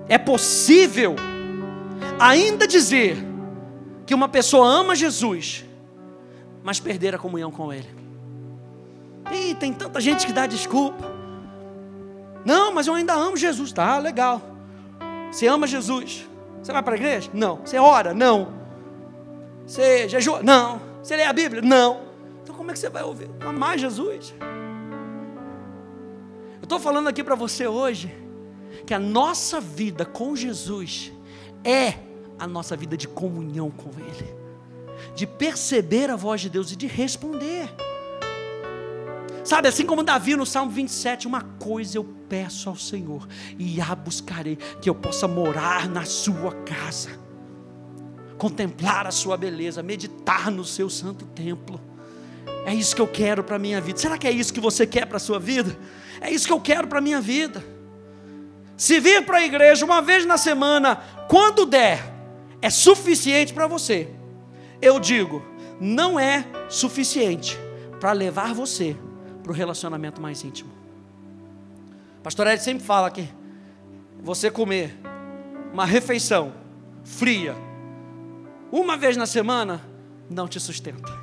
É 0.09 0.19
possível 0.19 1.15
ainda 2.19 2.67
dizer 2.67 3.17
que 4.05 4.15
uma 4.15 4.29
pessoa 4.29 4.67
ama 4.67 4.97
Jesus, 4.97 5.65
mas 6.63 6.81
perder 6.81 7.15
a 7.15 7.19
comunhão 7.19 7.51
com 7.51 7.73
Ele. 7.73 7.89
E 9.33 9.55
tem 9.55 9.73
tanta 9.73 10.01
gente 10.01 10.27
que 10.27 10.33
dá 10.33 10.47
desculpa. 10.47 11.11
Não, 12.45 12.73
mas 12.73 12.87
eu 12.87 12.95
ainda 12.95 13.15
amo 13.15 13.37
Jesus. 13.37 13.73
Tá, 13.73 13.99
legal. 13.99 14.41
Você 15.31 15.47
ama 15.47 15.67
Jesus. 15.67 16.27
Você 16.63 16.73
vai 16.73 16.83
para 16.83 16.95
a 16.95 16.97
igreja? 16.97 17.31
Não. 17.33 17.57
Você 17.65 17.79
ora? 17.79 18.13
Não. 18.13 18.53
Você 19.67 20.09
jejua? 20.09 20.43
Não. 20.43 20.81
Você 21.03 21.17
lê 21.17 21.25
a 21.25 21.33
Bíblia? 21.33 21.63
Não. 21.63 22.01
Então 22.43 22.55
como 22.55 22.71
é 22.71 22.75
que 22.75 22.81
você 22.81 22.89
vai 22.89 23.03
ouvir? 23.03 23.31
Amar 23.41 23.79
Jesus? 23.79 24.35
estou 26.71 26.79
falando 26.79 27.09
aqui 27.09 27.25
para 27.25 27.35
você 27.35 27.67
hoje 27.67 28.15
que 28.87 28.95
a 28.95 28.99
nossa 28.99 29.61
vida 29.61 30.05
com 30.05 30.37
Jesus 30.37 31.11
é 31.65 31.95
a 32.39 32.47
nossa 32.47 32.77
vida 32.77 32.97
de 32.97 33.09
comunhão 33.09 33.73
com 33.73 33.91
Ele, 33.99 34.33
de 35.15 35.27
perceber 35.27 36.11
a 36.11 36.17
voz 36.17 36.41
de 36.41 36.51
Deus 36.51 36.73
e 36.73 36.77
de 36.77 36.87
responder. 36.87 37.69
Sabe, 39.45 39.69
assim 39.69 39.87
como 39.87 40.03
Davi 40.03 40.37
no 40.37 40.47
Salmo 40.47 40.71
27, 40.71 41.27
uma 41.27 41.43
coisa 41.43 41.97
eu 41.97 42.05
peço 42.29 42.69
ao 42.69 42.77
Senhor, 42.77 43.27
e 43.59 43.81
a 43.81 43.95
buscarei, 43.95 44.57
que 44.81 44.89
eu 44.89 44.95
possa 44.95 45.27
morar 45.27 45.89
na 45.89 46.05
sua 46.05 46.53
casa, 46.65 47.11
contemplar 48.39 49.07
a 49.07 49.11
sua 49.11 49.37
beleza, 49.37 49.83
meditar 49.83 50.51
no 50.51 50.65
seu 50.65 50.89
santo 50.89 51.25
templo. 51.27 51.81
É 52.65 52.75
isso 52.75 52.95
que 52.95 53.03
eu 53.03 53.09
quero 53.09 53.43
para 53.43 53.57
a 53.57 53.59
minha 53.59 53.81
vida. 53.81 53.99
Será 53.99 54.17
que 54.17 54.29
é 54.29 54.31
isso 54.31 54.53
que 54.53 54.61
você 54.61 54.87
quer 54.87 55.07
para 55.07 55.17
a 55.17 55.21
sua 55.21 55.41
vida? 55.41 55.77
É 56.21 56.31
isso 56.31 56.47
que 56.47 56.53
eu 56.53 56.61
quero 56.61 56.87
para 56.87 56.99
a 56.99 57.03
minha 57.03 57.21
vida. 57.21 57.65
Se 58.77 59.01
vir 59.01 59.25
para 59.25 59.39
a 59.39 59.45
igreja 59.45 59.85
uma 59.85 60.01
vez 60.01 60.25
na 60.25 60.39
semana, 60.39 60.97
quando 61.29 61.67
der, 61.67 62.03
é 62.63 62.71
suficiente 62.71 63.53
para 63.53 63.67
você. 63.67 64.09
Eu 64.83 64.99
digo, 64.99 65.43
não 65.81 66.19
é 66.19 66.45
suficiente 66.69 67.59
para 67.99 68.13
levar 68.13 68.55
você 68.55 68.97
para 69.43 69.53
o 69.53 69.55
relacionamento 69.55 70.21
mais 70.21 70.43
íntimo. 70.45 70.71
Pastor 72.23 72.47
Ed 72.47 72.63
sempre 72.63 72.85
fala 72.85 73.11
que 73.11 73.29
você 74.23 74.51
comer 74.51 74.97
uma 75.73 75.85
refeição 75.85 76.53
fria 77.05 77.55
uma 78.71 78.97
vez 78.97 79.17
na 79.17 79.27
semana 79.27 79.83
não 80.29 80.47
te 80.47 80.61
sustenta. 80.61 81.19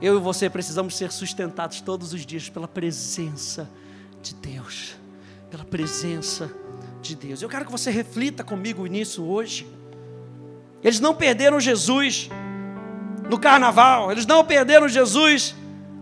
Eu 0.00 0.16
e 0.16 0.20
você 0.20 0.48
precisamos 0.48 0.96
ser 0.96 1.10
sustentados 1.10 1.80
todos 1.80 2.12
os 2.12 2.24
dias 2.24 2.48
pela 2.48 2.68
presença 2.68 3.68
de 4.22 4.34
Deus. 4.34 4.96
Pela 5.50 5.64
presença 5.64 6.52
de 7.00 7.16
Deus. 7.16 7.40
Eu 7.40 7.48
quero 7.48 7.64
que 7.64 7.72
você 7.72 7.90
reflita 7.90 8.44
comigo 8.44 8.84
nisso 8.86 9.24
hoje. 9.24 9.66
Eles 10.82 11.00
não 11.00 11.14
perderam 11.14 11.60
Jesus 11.60 12.28
no 13.28 13.38
carnaval, 13.38 14.10
eles 14.10 14.26
não 14.26 14.44
perderam 14.44 14.88
Jesus 14.88 15.54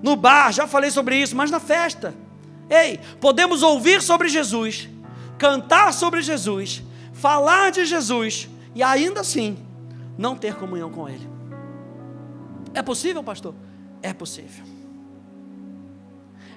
no 0.02 0.14
bar, 0.14 0.52
já 0.52 0.66
falei 0.66 0.90
sobre 0.90 1.16
isso, 1.16 1.34
mas 1.34 1.50
na 1.50 1.58
festa. 1.58 2.14
Ei, 2.68 3.00
podemos 3.20 3.62
ouvir 3.62 4.02
sobre 4.02 4.28
Jesus, 4.28 4.88
cantar 5.38 5.92
sobre 5.92 6.20
Jesus, 6.20 6.82
falar 7.12 7.70
de 7.70 7.84
Jesus 7.84 8.48
e 8.74 8.82
ainda 8.82 9.20
assim 9.20 9.56
não 10.18 10.36
ter 10.36 10.54
comunhão 10.54 10.90
com 10.90 11.08
Ele. 11.08 11.28
É 12.74 12.82
possível, 12.82 13.22
pastor? 13.22 13.54
É 14.02 14.12
possível. 14.12 14.64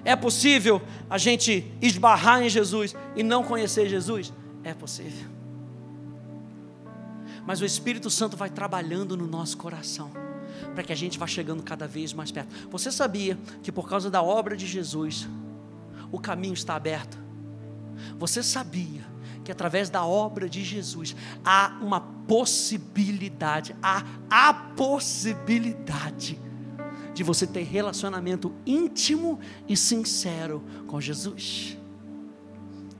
É 0.04 0.16
possível 0.16 0.80
a 1.08 1.18
gente 1.18 1.70
esbarrar 1.80 2.42
em 2.42 2.48
Jesus 2.48 2.94
e 3.14 3.22
não 3.22 3.42
conhecer 3.42 3.88
Jesus? 3.88 4.32
É 4.64 4.74
possível. 4.74 5.29
Mas 7.50 7.60
o 7.60 7.64
Espírito 7.64 8.08
Santo 8.08 8.36
vai 8.36 8.48
trabalhando 8.48 9.16
no 9.16 9.26
nosso 9.26 9.56
coração, 9.56 10.12
para 10.72 10.84
que 10.84 10.92
a 10.92 10.96
gente 10.96 11.18
vá 11.18 11.26
chegando 11.26 11.64
cada 11.64 11.84
vez 11.84 12.12
mais 12.12 12.30
perto. 12.30 12.54
Você 12.70 12.92
sabia 12.92 13.36
que 13.60 13.72
por 13.72 13.88
causa 13.88 14.08
da 14.08 14.22
obra 14.22 14.56
de 14.56 14.68
Jesus, 14.68 15.28
o 16.12 16.20
caminho 16.20 16.54
está 16.54 16.76
aberto? 16.76 17.18
Você 18.20 18.40
sabia 18.40 19.04
que 19.42 19.50
através 19.50 19.90
da 19.90 20.04
obra 20.04 20.48
de 20.48 20.62
Jesus 20.62 21.16
há 21.44 21.76
uma 21.82 22.00
possibilidade, 22.00 23.74
há 23.82 24.04
a 24.30 24.54
possibilidade 24.54 26.38
de 27.12 27.24
você 27.24 27.48
ter 27.48 27.64
relacionamento 27.64 28.54
íntimo 28.64 29.40
e 29.68 29.76
sincero 29.76 30.62
com 30.86 31.00
Jesus. 31.00 31.76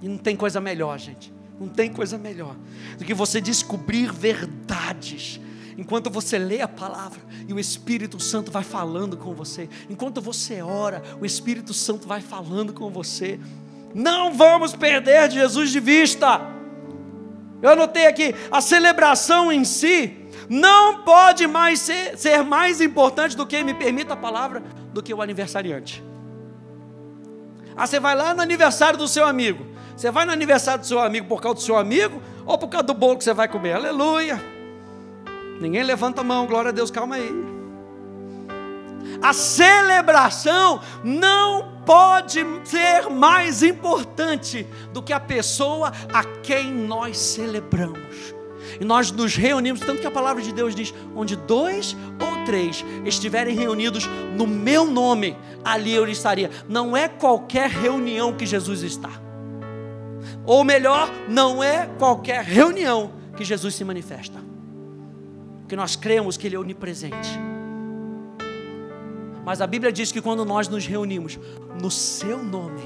E 0.02 0.08
não 0.08 0.18
tem 0.18 0.34
coisa 0.34 0.60
melhor, 0.60 0.98
gente. 0.98 1.32
Não 1.60 1.68
tem 1.68 1.92
coisa 1.92 2.16
melhor 2.16 2.56
do 2.98 3.04
que 3.04 3.12
você 3.12 3.38
descobrir 3.38 4.10
verdades. 4.10 5.38
Enquanto 5.76 6.10
você 6.10 6.38
lê 6.38 6.62
a 6.62 6.68
palavra 6.68 7.20
e 7.46 7.52
o 7.52 7.60
Espírito 7.60 8.18
Santo 8.18 8.50
vai 8.50 8.64
falando 8.64 9.16
com 9.16 9.34
você, 9.34 9.68
enquanto 9.88 10.20
você 10.20 10.62
ora, 10.62 11.02
o 11.20 11.26
Espírito 11.26 11.74
Santo 11.74 12.08
vai 12.08 12.22
falando 12.22 12.72
com 12.72 12.90
você. 12.90 13.38
Não 13.94 14.32
vamos 14.32 14.74
perder 14.74 15.30
Jesus 15.30 15.70
de 15.70 15.80
vista. 15.80 16.40
Eu 17.60 17.70
anotei 17.70 18.06
aqui, 18.06 18.34
a 18.50 18.62
celebração 18.62 19.52
em 19.52 19.64
si 19.64 20.16
não 20.48 21.02
pode 21.02 21.46
mais 21.46 21.80
ser, 21.80 22.16
ser 22.16 22.42
mais 22.42 22.80
importante 22.80 23.36
do 23.36 23.46
que, 23.46 23.62
me 23.62 23.74
permita 23.74 24.14
a 24.14 24.16
palavra, 24.16 24.62
do 24.94 25.02
que 25.02 25.12
o 25.12 25.20
aniversariante. 25.20 26.02
Ah, 27.76 27.86
você 27.86 28.00
vai 28.00 28.14
lá 28.16 28.34
no 28.34 28.42
aniversário 28.42 28.98
do 28.98 29.06
seu 29.06 29.26
amigo. 29.26 29.69
Você 30.00 30.10
vai 30.10 30.24
no 30.24 30.32
aniversário 30.32 30.80
do 30.80 30.86
seu 30.86 30.98
amigo 30.98 31.26
por 31.26 31.42
causa 31.42 31.56
do 31.56 31.60
seu 31.60 31.76
amigo 31.76 32.22
ou 32.46 32.56
por 32.56 32.68
causa 32.68 32.86
do 32.86 32.94
bolo 32.94 33.18
que 33.18 33.24
você 33.24 33.34
vai 33.34 33.46
comer? 33.46 33.74
Aleluia. 33.74 34.42
Ninguém 35.60 35.82
levanta 35.82 36.22
a 36.22 36.24
mão, 36.24 36.46
glória 36.46 36.70
a 36.70 36.72
Deus, 36.72 36.90
calma 36.90 37.16
aí. 37.16 37.30
A 39.20 39.34
celebração 39.34 40.80
não 41.04 41.82
pode 41.84 42.42
ser 42.64 43.10
mais 43.10 43.62
importante 43.62 44.66
do 44.90 45.02
que 45.02 45.12
a 45.12 45.20
pessoa 45.20 45.92
a 46.10 46.24
quem 46.24 46.72
nós 46.72 47.18
celebramos 47.18 48.34
e 48.80 48.84
nós 48.86 49.10
nos 49.10 49.36
reunimos, 49.36 49.80
tanto 49.80 50.00
que 50.00 50.06
a 50.06 50.10
palavra 50.10 50.42
de 50.42 50.50
Deus 50.50 50.74
diz: 50.74 50.94
onde 51.14 51.36
dois 51.36 51.94
ou 52.18 52.42
três 52.46 52.82
estiverem 53.04 53.54
reunidos 53.54 54.08
no 54.34 54.46
meu 54.46 54.86
nome, 54.86 55.36
ali 55.62 55.92
eu 55.92 56.08
estaria. 56.08 56.50
Não 56.66 56.96
é 56.96 57.06
qualquer 57.06 57.68
reunião 57.68 58.32
que 58.32 58.46
Jesus 58.46 58.82
está, 58.82 59.10
ou 60.46 60.64
melhor, 60.64 61.10
não 61.28 61.62
é 61.62 61.86
qualquer 61.98 62.44
reunião 62.44 63.12
que 63.36 63.44
Jesus 63.44 63.74
se 63.74 63.84
manifesta, 63.84 64.38
porque 65.60 65.76
nós 65.76 65.96
cremos 65.96 66.36
que 66.36 66.46
Ele 66.46 66.56
é 66.56 66.58
onipresente. 66.58 67.38
Mas 69.44 69.60
a 69.60 69.66
Bíblia 69.66 69.90
diz 69.92 70.12
que 70.12 70.20
quando 70.20 70.44
nós 70.44 70.68
nos 70.68 70.86
reunimos 70.86 71.38
no 71.80 71.90
Seu 71.90 72.42
nome, 72.42 72.82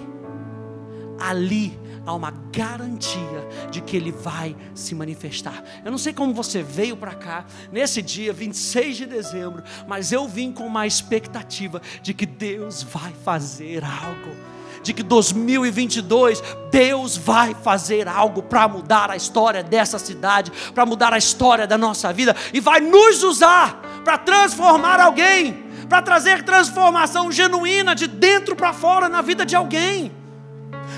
ali 1.18 1.78
há 2.06 2.14
uma 2.14 2.30
garantia 2.30 3.48
de 3.70 3.80
que 3.80 3.96
Ele 3.96 4.12
vai 4.12 4.54
se 4.74 4.94
manifestar. 4.94 5.62
Eu 5.84 5.90
não 5.90 5.98
sei 5.98 6.12
como 6.12 6.34
você 6.34 6.62
veio 6.62 6.96
para 6.96 7.14
cá 7.14 7.46
nesse 7.72 8.02
dia 8.02 8.32
26 8.32 8.96
de 8.96 9.06
dezembro, 9.06 9.62
mas 9.88 10.12
eu 10.12 10.28
vim 10.28 10.52
com 10.52 10.66
uma 10.66 10.86
expectativa 10.86 11.80
de 12.02 12.14
que 12.14 12.26
Deus 12.26 12.82
vai 12.82 13.12
fazer 13.24 13.82
algo 13.84 14.53
de 14.84 14.92
que 14.92 15.02
2022 15.02 16.42
Deus 16.70 17.16
vai 17.16 17.54
fazer 17.54 18.06
algo 18.06 18.42
para 18.42 18.68
mudar 18.68 19.10
a 19.10 19.16
história 19.16 19.62
dessa 19.62 19.98
cidade, 19.98 20.52
para 20.72 20.86
mudar 20.86 21.12
a 21.12 21.18
história 21.18 21.66
da 21.66 21.78
nossa 21.78 22.12
vida 22.12 22.36
e 22.52 22.60
vai 22.60 22.80
nos 22.80 23.22
usar 23.22 23.80
para 24.04 24.18
transformar 24.18 25.00
alguém, 25.00 25.64
para 25.88 26.02
trazer 26.02 26.44
transformação 26.44 27.32
genuína 27.32 27.94
de 27.94 28.06
dentro 28.06 28.54
para 28.54 28.72
fora 28.72 29.08
na 29.08 29.22
vida 29.22 29.44
de 29.44 29.56
alguém. 29.56 30.12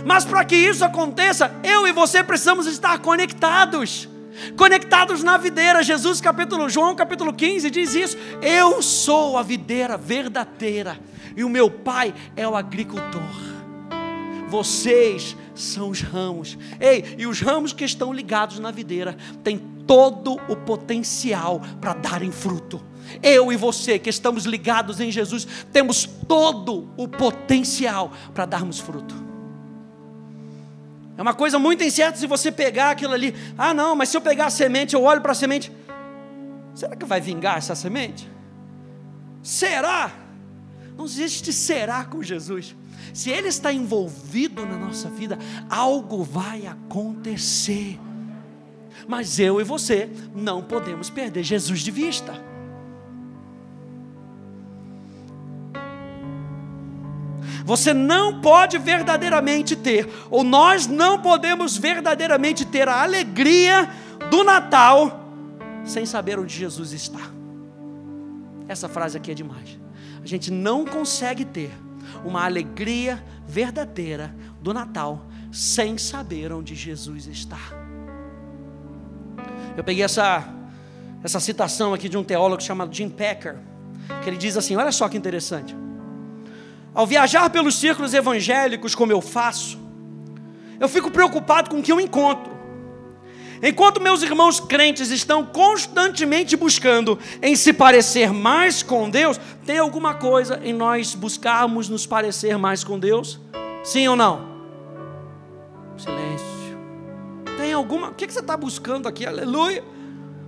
Mas 0.04 0.24
para 0.24 0.44
que 0.44 0.56
isso 0.56 0.84
aconteça, 0.84 1.54
eu 1.62 1.86
e 1.86 1.92
você 1.92 2.22
precisamos 2.22 2.66
estar 2.66 2.98
conectados 2.98 4.08
conectados 4.56 5.22
na 5.22 5.38
videira. 5.38 5.82
Jesus, 5.82 6.20
capítulo 6.20 6.68
João, 6.68 6.94
capítulo 6.94 7.32
15, 7.32 7.70
diz 7.70 7.94
isso: 7.94 8.18
Eu 8.42 8.82
sou 8.82 9.38
a 9.38 9.42
videira 9.42 9.96
verdadeira 9.96 10.98
e 11.36 11.42
o 11.42 11.48
meu 11.48 11.70
pai 11.70 12.14
é 12.36 12.46
o 12.46 12.56
agricultor. 12.56 13.55
Vocês 14.48 15.36
são 15.54 15.90
os 15.90 16.00
ramos. 16.00 16.56
Ei, 16.80 17.16
e 17.18 17.26
os 17.26 17.40
ramos 17.40 17.72
que 17.72 17.84
estão 17.84 18.12
ligados 18.12 18.58
na 18.58 18.70
videira 18.70 19.16
têm 19.42 19.58
todo 19.86 20.34
o 20.48 20.56
potencial 20.56 21.60
para 21.80 21.94
darem 21.94 22.30
fruto. 22.30 22.82
Eu 23.22 23.52
e 23.52 23.56
você 23.56 23.98
que 23.98 24.10
estamos 24.10 24.44
ligados 24.44 25.00
em 25.00 25.10
Jesus, 25.10 25.46
temos 25.72 26.04
todo 26.28 26.88
o 26.96 27.06
potencial 27.06 28.12
para 28.34 28.46
darmos 28.46 28.80
fruto. 28.80 29.14
É 31.16 31.22
uma 31.22 31.32
coisa 31.32 31.58
muito 31.58 31.82
incerta 31.82 32.18
se 32.18 32.26
você 32.26 32.52
pegar 32.52 32.90
aquilo 32.90 33.14
ali. 33.14 33.34
Ah, 33.56 33.72
não, 33.72 33.96
mas 33.96 34.10
se 34.10 34.16
eu 34.16 34.20
pegar 34.20 34.46
a 34.46 34.50
semente, 34.50 34.94
eu 34.94 35.02
olho 35.02 35.20
para 35.20 35.32
a 35.32 35.34
semente. 35.34 35.72
Será 36.74 36.94
que 36.94 37.06
vai 37.06 37.20
vingar 37.20 37.56
essa 37.56 37.74
semente? 37.74 38.28
Será? 39.42 40.12
Não 40.96 41.04
existe 41.04 41.52
será 41.52 42.04
com 42.04 42.22
Jesus. 42.22 42.74
Se 43.12 43.30
Ele 43.30 43.48
está 43.48 43.72
envolvido 43.72 44.64
na 44.66 44.76
nossa 44.76 45.08
vida, 45.08 45.38
algo 45.68 46.22
vai 46.22 46.66
acontecer. 46.66 47.98
Mas 49.06 49.38
eu 49.38 49.60
e 49.60 49.64
você 49.64 50.10
não 50.34 50.62
podemos 50.62 51.10
perder 51.10 51.42
Jesus 51.42 51.80
de 51.80 51.90
vista. 51.90 52.34
Você 57.64 57.92
não 57.92 58.40
pode 58.40 58.78
verdadeiramente 58.78 59.74
ter, 59.74 60.08
ou 60.30 60.44
nós 60.44 60.86
não 60.86 61.20
podemos 61.20 61.76
verdadeiramente 61.76 62.64
ter 62.64 62.88
a 62.88 63.02
alegria 63.02 63.90
do 64.30 64.44
Natal 64.44 65.20
sem 65.84 66.06
saber 66.06 66.38
onde 66.38 66.54
Jesus 66.54 66.92
está. 66.92 67.30
Essa 68.68 68.88
frase 68.88 69.16
aqui 69.16 69.32
é 69.32 69.34
demais. 69.34 69.85
A 70.26 70.28
gente 70.28 70.50
não 70.50 70.84
consegue 70.84 71.44
ter 71.44 71.70
uma 72.24 72.44
alegria 72.44 73.22
verdadeira 73.46 74.34
do 74.60 74.74
Natal 74.74 75.24
sem 75.52 75.96
saber 75.96 76.52
onde 76.52 76.74
Jesus 76.74 77.28
está. 77.28 77.60
Eu 79.76 79.84
peguei 79.84 80.02
essa, 80.02 80.52
essa 81.22 81.38
citação 81.38 81.94
aqui 81.94 82.08
de 82.08 82.18
um 82.18 82.24
teólogo 82.24 82.60
chamado 82.60 82.92
Jim 82.92 83.08
Packer, 83.08 83.56
que 84.24 84.28
ele 84.28 84.36
diz 84.36 84.56
assim: 84.56 84.74
olha 84.74 84.90
só 84.90 85.08
que 85.08 85.16
interessante. 85.16 85.76
Ao 86.92 87.06
viajar 87.06 87.48
pelos 87.48 87.76
círculos 87.76 88.12
evangélicos, 88.12 88.96
como 88.96 89.12
eu 89.12 89.20
faço, 89.20 89.78
eu 90.80 90.88
fico 90.88 91.08
preocupado 91.08 91.70
com 91.70 91.78
o 91.78 91.82
que 91.84 91.92
eu 91.92 92.00
encontro. 92.00 92.55
Enquanto 93.62 94.00
meus 94.00 94.22
irmãos 94.22 94.60
crentes 94.60 95.10
estão 95.10 95.44
constantemente 95.44 96.56
buscando 96.56 97.18
em 97.40 97.56
se 97.56 97.72
parecer 97.72 98.32
mais 98.32 98.82
com 98.82 99.08
Deus, 99.08 99.40
tem 99.64 99.78
alguma 99.78 100.14
coisa 100.14 100.60
em 100.62 100.72
nós 100.72 101.14
buscarmos 101.14 101.88
nos 101.88 102.06
parecer 102.06 102.58
mais 102.58 102.84
com 102.84 102.98
Deus? 102.98 103.40
Sim 103.82 104.08
ou 104.08 104.16
não? 104.16 104.56
Silêncio. 105.96 106.46
Tem 107.56 107.72
alguma. 107.72 108.08
O 108.08 108.14
que 108.14 108.30
você 108.30 108.40
está 108.40 108.56
buscando 108.56 109.08
aqui? 109.08 109.24
Aleluia. 109.24 109.82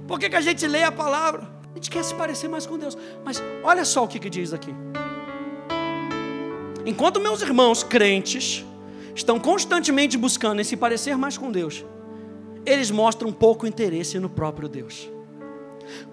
Por 0.06 0.18
que, 0.18 0.28
que 0.28 0.36
a 0.36 0.40
gente 0.40 0.66
lê 0.66 0.82
a 0.82 0.92
palavra? 0.92 1.48
A 1.72 1.74
gente 1.74 1.90
quer 1.90 2.02
se 2.02 2.14
parecer 2.14 2.48
mais 2.48 2.66
com 2.66 2.78
Deus. 2.78 2.96
Mas 3.24 3.42
olha 3.62 3.84
só 3.84 4.04
o 4.04 4.08
que, 4.08 4.18
que 4.18 4.28
diz 4.28 4.52
aqui. 4.52 4.74
Enquanto 6.84 7.20
meus 7.20 7.42
irmãos 7.42 7.82
crentes 7.82 8.64
estão 9.14 9.38
constantemente 9.38 10.16
buscando 10.16 10.60
em 10.60 10.64
se 10.64 10.76
parecer 10.76 11.16
mais 11.16 11.36
com 11.36 11.50
Deus, 11.50 11.84
eles 12.68 12.90
mostram 12.90 13.32
pouco 13.32 13.66
interesse 13.66 14.18
no 14.18 14.28
próprio 14.28 14.68
Deus. 14.68 15.08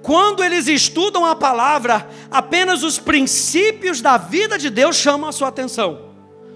Quando 0.02 0.44
eles 0.44 0.68
estudam 0.68 1.26
a 1.26 1.36
palavra, 1.36 2.08
apenas 2.32 2.84
os 2.84 2.98
princípios 2.98 4.02
da 4.02 4.18
vida 4.18 4.58
de 4.58 4.70
Deus 4.70 4.96
chamam 4.96 5.30
a 5.30 5.34
sua 5.34 5.50
atenção. 5.50 6.14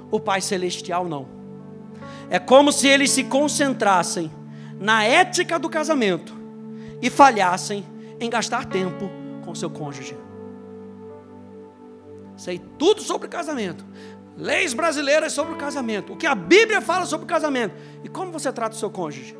O 0.09 0.19
Pai 0.19 0.41
Celestial 0.41 1.07
não. 1.07 1.27
É 2.29 2.39
como 2.39 2.71
se 2.71 2.87
eles 2.87 3.11
se 3.11 3.23
concentrassem 3.25 4.31
na 4.79 5.03
ética 5.03 5.59
do 5.59 5.69
casamento 5.69 6.33
e 7.01 7.09
falhassem 7.09 7.85
em 8.19 8.29
gastar 8.29 8.65
tempo 8.65 9.09
com 9.43 9.53
seu 9.53 9.69
cônjuge 9.69 10.15
sei 12.39 12.59
tudo 12.77 13.01
sobre 13.01 13.27
casamento, 13.27 13.85
leis 14.37 14.73
brasileiras 14.73 15.33
sobre 15.33 15.53
o 15.53 15.57
casamento, 15.57 16.13
o 16.13 16.15
que 16.15 16.25
a 16.25 16.33
Bíblia 16.33 16.79
fala 16.79 17.05
sobre 17.05 17.25
o 17.25 17.27
casamento, 17.27 17.75
e 18.01 18.07
como 18.07 18.31
você 18.31 18.51
trata 18.51 18.75
o 18.75 18.79
seu 18.79 18.89
cônjuge. 18.89 19.37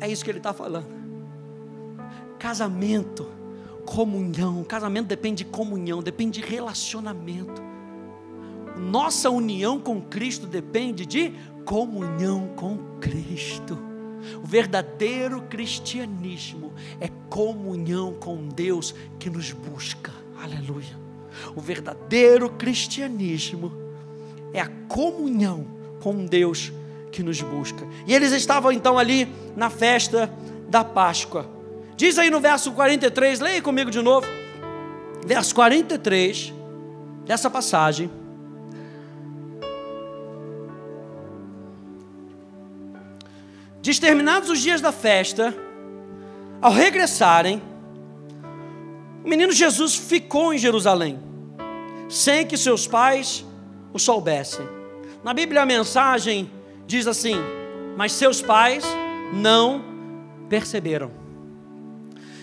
É 0.00 0.10
isso 0.10 0.24
que 0.24 0.30
ele 0.30 0.38
está 0.38 0.52
falando. 0.52 0.86
Casamento, 2.38 3.26
comunhão, 3.84 4.64
casamento 4.64 5.06
depende 5.06 5.44
de 5.44 5.50
comunhão, 5.50 6.02
depende 6.02 6.40
de 6.40 6.46
relacionamento. 6.46 7.62
Nossa 8.76 9.30
união 9.30 9.78
com 9.78 10.00
Cristo 10.00 10.46
depende 10.46 11.06
de 11.06 11.32
comunhão 11.64 12.48
com 12.56 12.76
Cristo. 13.00 13.78
O 14.42 14.46
verdadeiro 14.46 15.42
cristianismo 15.42 16.72
é 17.00 17.08
comunhão 17.28 18.14
com 18.14 18.48
Deus 18.48 18.94
que 19.18 19.30
nos 19.30 19.52
busca. 19.52 20.12
Aleluia. 20.42 20.98
O 21.54 21.60
verdadeiro 21.60 22.50
cristianismo 22.50 23.72
é 24.52 24.60
a 24.60 24.68
comunhão 24.88 25.66
com 26.00 26.24
Deus 26.24 26.70
que 26.70 26.83
nos 27.22 27.40
busca. 27.40 27.86
E 28.06 28.14
eles 28.14 28.32
estavam 28.32 28.72
então 28.72 28.98
ali 28.98 29.28
na 29.56 29.70
festa 29.70 30.30
da 30.68 30.82
Páscoa. 30.82 31.48
Diz 31.96 32.18
aí 32.18 32.30
no 32.30 32.40
verso 32.40 32.72
43, 32.72 33.40
leia 33.40 33.62
comigo 33.62 33.90
de 33.90 34.02
novo. 34.02 34.26
Verso 35.24 35.54
43 35.54 36.52
dessa 37.24 37.48
passagem. 37.48 38.10
Diz: 43.80 43.98
terminados 43.98 44.48
os 44.48 44.60
dias 44.60 44.80
da 44.80 44.90
festa, 44.90 45.54
ao 46.60 46.72
regressarem, 46.72 47.62
o 49.22 49.28
menino 49.28 49.52
Jesus 49.52 49.94
ficou 49.94 50.52
em 50.52 50.58
Jerusalém, 50.58 51.18
sem 52.08 52.46
que 52.46 52.56
seus 52.56 52.86
pais 52.86 53.44
o 53.92 53.98
soubessem. 53.98 54.66
Na 55.22 55.32
Bíblia 55.32 55.62
a 55.62 55.66
mensagem 55.66 56.50
diz 56.86 57.06
assim: 57.06 57.36
Mas 57.96 58.12
seus 58.12 58.40
pais 58.42 58.84
não 59.32 59.84
perceberam. 60.48 61.10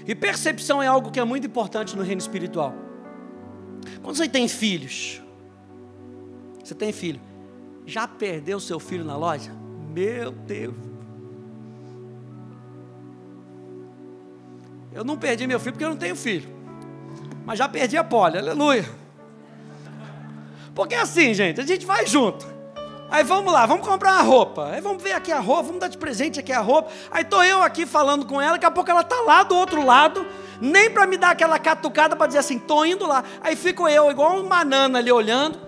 E 0.08 0.16
percepção 0.16 0.82
é 0.82 0.88
algo 0.88 1.12
que 1.12 1.20
é 1.20 1.24
muito 1.24 1.46
importante 1.48 1.96
no 1.96 2.04
reino 2.04 2.20
espiritual. 2.20 2.74
Quando 4.02 4.16
você 4.16 4.28
tem 4.28 4.48
filhos, 4.48 5.22
você 6.64 6.74
tem 6.74 6.92
filho, 6.92 7.22
já 7.86 8.08
perdeu 8.08 8.60
seu 8.60 8.80
filho 8.80 9.06
na 9.06 9.16
loja? 9.16 9.52
Meu 9.94 10.32
Deus. 10.32 10.76
Eu 14.94 15.04
não 15.04 15.18
perdi 15.18 15.48
meu 15.48 15.60
filho 15.60 15.74
porque 15.74 15.86
eu 15.86 15.90
não 15.90 15.98
tenho 15.98 16.16
filho 16.16 16.62
mas 17.46 17.58
já 17.58 17.68
perdi 17.68 17.98
a 17.98 18.04
pole, 18.04 18.38
aleluia. 18.38 18.86
Porque 20.74 20.96
é 20.96 21.02
assim, 21.02 21.34
gente, 21.34 21.60
a 21.60 21.66
gente 21.66 21.86
vai 21.86 22.06
junto. 22.08 22.48
Aí 23.12 23.26
vamos 23.26 23.52
lá, 23.52 23.66
vamos 23.66 23.86
comprar 23.86 24.14
uma 24.14 24.22
roupa. 24.22 24.70
Aí 24.72 24.80
vamos 24.80 25.04
ver 25.04 25.12
aqui 25.12 25.34
a 25.34 25.40
roupa, 25.40 25.64
vamos 25.64 25.82
dar 25.82 25.90
de 25.90 25.98
presente 25.98 26.40
aqui 26.40 26.54
a 26.54 26.62
roupa. 26.62 26.90
Aí 27.12 27.26
tô 27.26 27.44
eu 27.44 27.62
aqui 27.62 27.86
falando 27.86 28.26
com 28.26 28.40
ela, 28.40 28.54
daqui 28.54 28.66
a 28.66 28.72
pouco 28.72 28.90
ela 28.90 29.04
tá 29.04 29.20
lá 29.26 29.44
do 29.44 29.54
outro 29.54 29.86
lado, 29.86 30.26
nem 30.62 30.90
para 30.90 31.06
me 31.06 31.18
dar 31.18 31.32
aquela 31.32 31.60
catucada 31.60 32.16
para 32.16 32.28
dizer 32.28 32.40
assim, 32.40 32.58
tô 32.58 32.86
indo 32.86 33.06
lá. 33.06 33.22
Aí 33.44 33.58
fico 33.58 33.86
eu 33.90 34.10
igual 34.10 34.38
um 34.38 34.48
banana 34.48 35.00
ali 35.00 35.12
olhando. 35.12 35.60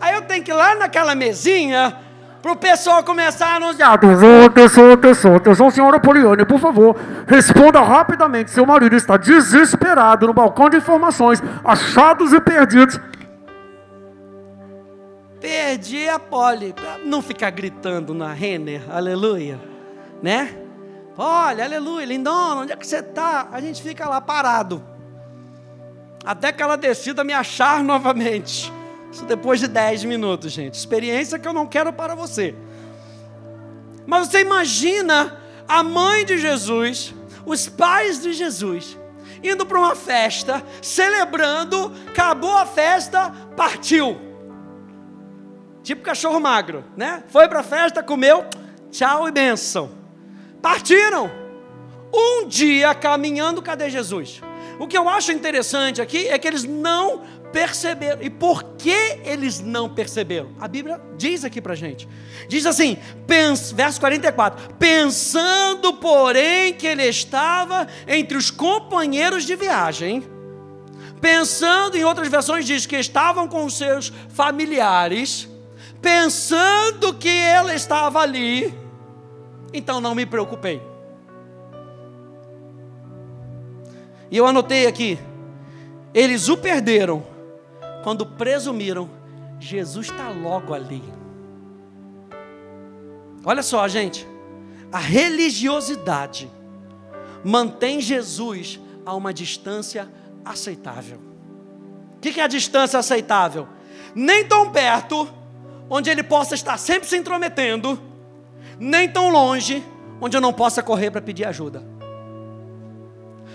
Aí 0.00 0.14
eu 0.16 0.22
tenho 0.22 0.42
que 0.42 0.50
ir 0.50 0.54
lá 0.54 0.74
naquela 0.74 1.14
mesinha 1.14 1.96
para 2.42 2.50
o 2.50 2.56
pessoal 2.56 3.04
começar 3.04 3.46
a 3.46 3.56
anunciar. 3.56 3.92
Atenção, 3.92 4.44
atenção, 4.44 4.92
atenção, 4.92 5.36
atenção, 5.36 5.70
senhora 5.70 6.00
Poliane, 6.00 6.44
por 6.44 6.58
favor, 6.58 6.96
responda 7.28 7.80
rapidamente. 7.80 8.50
Seu 8.50 8.66
marido 8.66 8.96
está 8.96 9.16
desesperado 9.16 10.26
no 10.26 10.34
balcão 10.34 10.68
de 10.68 10.76
informações, 10.76 11.40
achados 11.64 12.32
e 12.32 12.40
perdidos. 12.40 13.00
Perdi 15.46 16.08
a 16.08 16.18
Poli, 16.18 16.72
para 16.72 16.98
não 16.98 17.22
ficar 17.22 17.50
gritando 17.50 18.12
na 18.12 18.32
Renner, 18.32 18.82
aleluia, 18.90 19.60
né? 20.20 20.52
Olha, 21.16 21.62
aleluia, 21.62 22.04
lindona, 22.04 22.62
onde 22.62 22.72
é 22.72 22.76
que 22.76 22.84
você 22.84 22.96
está? 22.96 23.46
A 23.52 23.60
gente 23.60 23.80
fica 23.80 24.08
lá 24.08 24.20
parado, 24.20 24.82
até 26.24 26.50
que 26.50 26.60
ela 26.60 26.76
decida 26.76 27.22
me 27.22 27.32
achar 27.32 27.78
novamente. 27.86 28.72
Isso 29.12 29.24
depois 29.24 29.60
de 29.60 29.68
10 29.68 30.02
minutos, 30.02 30.50
gente. 30.50 30.74
Experiência 30.74 31.38
que 31.38 31.46
eu 31.46 31.52
não 31.52 31.64
quero 31.64 31.92
para 31.92 32.16
você. 32.16 32.52
Mas 34.04 34.26
você 34.26 34.40
imagina 34.40 35.38
a 35.68 35.80
mãe 35.84 36.24
de 36.24 36.38
Jesus, 36.38 37.14
os 37.46 37.68
pais 37.68 38.20
de 38.20 38.32
Jesus, 38.32 38.98
indo 39.44 39.64
para 39.64 39.78
uma 39.78 39.94
festa, 39.94 40.60
celebrando, 40.82 41.92
acabou 42.08 42.58
a 42.58 42.66
festa, 42.66 43.30
partiu. 43.56 44.26
Tipo 45.86 46.02
cachorro 46.02 46.40
magro, 46.40 46.84
né? 46.96 47.22
Foi 47.28 47.46
para 47.46 47.60
a 47.60 47.62
festa, 47.62 48.02
comeu, 48.02 48.44
tchau 48.90 49.28
e 49.28 49.30
benção. 49.30 49.92
Partiram. 50.60 51.30
Um 52.12 52.48
dia 52.48 52.92
caminhando, 52.92 53.62
cadê 53.62 53.88
Jesus? 53.88 54.40
O 54.80 54.88
que 54.88 54.98
eu 54.98 55.08
acho 55.08 55.30
interessante 55.30 56.02
aqui 56.02 56.26
é 56.26 56.36
que 56.40 56.48
eles 56.48 56.64
não 56.64 57.22
perceberam. 57.52 58.20
E 58.20 58.28
por 58.28 58.64
que 58.76 59.20
eles 59.24 59.60
não 59.60 59.88
perceberam? 59.88 60.50
A 60.58 60.66
Bíblia 60.66 61.00
diz 61.16 61.44
aqui 61.44 61.60
para 61.60 61.76
gente. 61.76 62.08
Diz 62.48 62.66
assim, 62.66 62.98
pens, 63.24 63.70
verso 63.70 64.00
44: 64.00 64.74
Pensando, 64.74 65.94
porém, 65.94 66.74
que 66.74 66.88
ele 66.88 67.04
estava 67.04 67.86
entre 68.08 68.36
os 68.36 68.50
companheiros 68.50 69.44
de 69.44 69.54
viagem, 69.54 70.24
pensando, 71.20 71.96
em 71.96 72.02
outras 72.02 72.26
versões, 72.26 72.66
diz 72.66 72.86
que 72.86 72.96
estavam 72.96 73.46
com 73.46 73.64
os 73.64 73.78
seus 73.78 74.12
familiares, 74.30 75.48
pensando 76.06 77.12
que 77.12 77.28
ele 77.28 77.74
estava 77.74 78.20
ali, 78.20 78.72
então 79.72 80.00
não 80.00 80.14
me 80.14 80.24
preocupei. 80.24 80.80
E 84.30 84.36
eu 84.36 84.46
anotei 84.46 84.86
aqui, 84.86 85.18
eles 86.14 86.48
o 86.48 86.56
perderam 86.56 87.26
quando 88.04 88.24
presumiram, 88.24 89.10
Jesus 89.58 90.06
está 90.06 90.28
logo 90.28 90.72
ali. 90.72 91.02
Olha 93.44 93.64
só, 93.64 93.88
gente, 93.88 94.24
a 94.92 94.98
religiosidade 94.98 96.48
mantém 97.44 98.00
Jesus 98.00 98.78
a 99.04 99.12
uma 99.12 99.34
distância 99.34 100.08
aceitável. 100.44 101.18
O 102.16 102.20
que 102.20 102.40
é 102.40 102.44
a 102.44 102.48
distância 102.48 102.96
aceitável? 102.96 103.66
Nem 104.14 104.46
tão 104.46 104.70
perto, 104.70 105.28
onde 105.88 106.10
ele 106.10 106.22
possa 106.22 106.54
estar 106.54 106.76
sempre 106.78 107.08
se 107.08 107.16
intrometendo, 107.16 108.00
nem 108.78 109.08
tão 109.08 109.30
longe, 109.30 109.84
onde 110.20 110.36
eu 110.36 110.40
não 110.40 110.52
possa 110.52 110.82
correr 110.82 111.10
para 111.10 111.20
pedir 111.20 111.44
ajuda. 111.44 111.82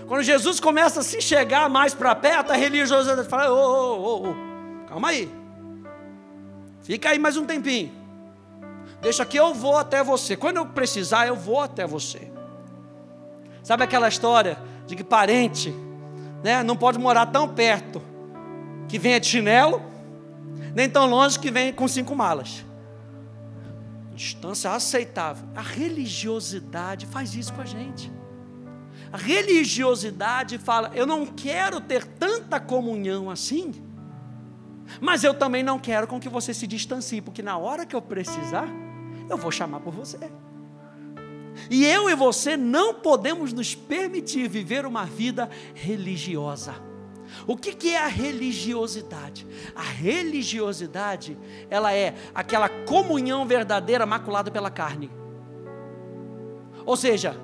Quando 0.08 0.24
Jesus 0.24 0.60
começa 0.60 1.00
a 1.00 1.04
se 1.04 1.22
chegar 1.22 1.70
mais 1.70 1.94
para 1.94 2.13
perto, 2.13 2.52
a 2.52 2.56
religiosidade 2.56 3.28
fala: 3.28 3.52
ô, 3.52 3.98
ô, 3.98 4.30
ô, 4.30 4.36
calma 4.88 5.10
aí. 5.10 5.32
Fica 6.84 7.10
aí 7.10 7.20
mais 7.20 7.38
um 7.38 7.46
tempinho. 7.46 7.91
Deixa 9.02 9.26
que 9.26 9.38
eu 9.38 9.54
vou 9.54 9.78
até 9.78 10.04
você. 10.04 10.36
Quando 10.36 10.58
eu 10.58 10.65
precisar, 10.65 11.28
eu 11.28 11.36
vou 11.36 11.62
até 11.62 11.88
você. 11.88 12.32
Sabe 13.63 13.84
aquela 13.84 14.08
história 14.08 14.58
de 14.86 14.96
que 14.96 15.04
parente 15.04 15.74
né, 16.44 16.63
não 16.63 16.76
pode 16.76 17.00
morar 17.00 17.28
tão 17.28 17.48
perto 17.48 18.02
que 18.88 19.00
venha 19.00 19.20
de 19.20 19.28
chinelo, 19.28 19.82
nem 20.74 20.90
tão 20.90 21.06
longe 21.06 21.40
que 21.40 21.52
venha 21.52 21.74
com 21.74 21.88
cinco 21.88 22.16
malas. 22.16 22.66
Distância 24.14 24.72
aceitável. 24.72 25.48
A 25.56 25.62
religiosidade 25.62 27.06
faz 27.06 27.36
isso 27.36 27.54
com 27.54 27.62
a 27.62 27.66
gente. 27.66 28.12
A 29.12 29.18
religiosidade 29.18 30.58
fala: 30.58 30.92
eu 30.94 31.06
não 31.06 31.26
quero 31.26 31.82
ter 31.82 32.06
tanta 32.06 32.60
comunhão 32.60 33.30
assim, 33.30 33.74
mas 35.00 35.24
eu 35.24 35.34
também 35.34 35.64
não 35.64 35.80
quero 35.80 36.08
com 36.08 36.20
que 36.20 36.30
você 36.30 36.54
se 36.54 36.68
distancie, 36.68 37.22
porque 37.22 37.42
na 37.42 37.58
hora 37.58 37.86
que 37.86 37.96
eu 37.96 38.02
precisar, 38.02 38.68
eu 39.30 39.38
vou 39.38 39.52
chamar 39.52 39.80
por 39.80 39.94
você. 39.94 40.20
E 41.70 41.86
eu 41.86 42.10
e 42.10 42.16
você 42.16 42.58
não 42.58 42.94
podemos 42.94 43.54
nos 43.54 43.76
permitir 43.76 44.48
viver 44.48 44.86
uma 44.86 45.06
vida 45.06 45.50
religiosa. 45.74 46.91
O 47.48 47.58
que, 47.58 47.74
que, 47.74 47.89
é 47.89 47.98
a 47.98 48.08
religiosidade? 48.08 49.48
A 49.76 49.82
religiosidade, 49.82 51.38
ela 51.70 51.94
é 51.94 52.15
aquela 52.34 52.70
comunhão 52.70 53.46
verdadeira 53.46 54.06
maculada 54.06 54.52
pela 54.52 54.70
carne. 54.70 55.12
Ou 56.86 56.96
seja, 56.96 57.36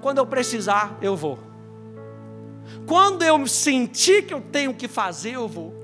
quando 0.00 0.18
eu 0.18 0.26
precisar, 0.26 0.98
eu 1.00 1.16
vou. 1.16 1.38
Quando 2.86 3.22
eu 3.22 3.46
sentir 3.46 4.26
que 4.26 4.34
eu 4.34 4.40
tenho 4.40 4.74
que 4.74 4.88
fazer, 4.88 5.32
eu 5.32 5.48
vou. 5.48 5.82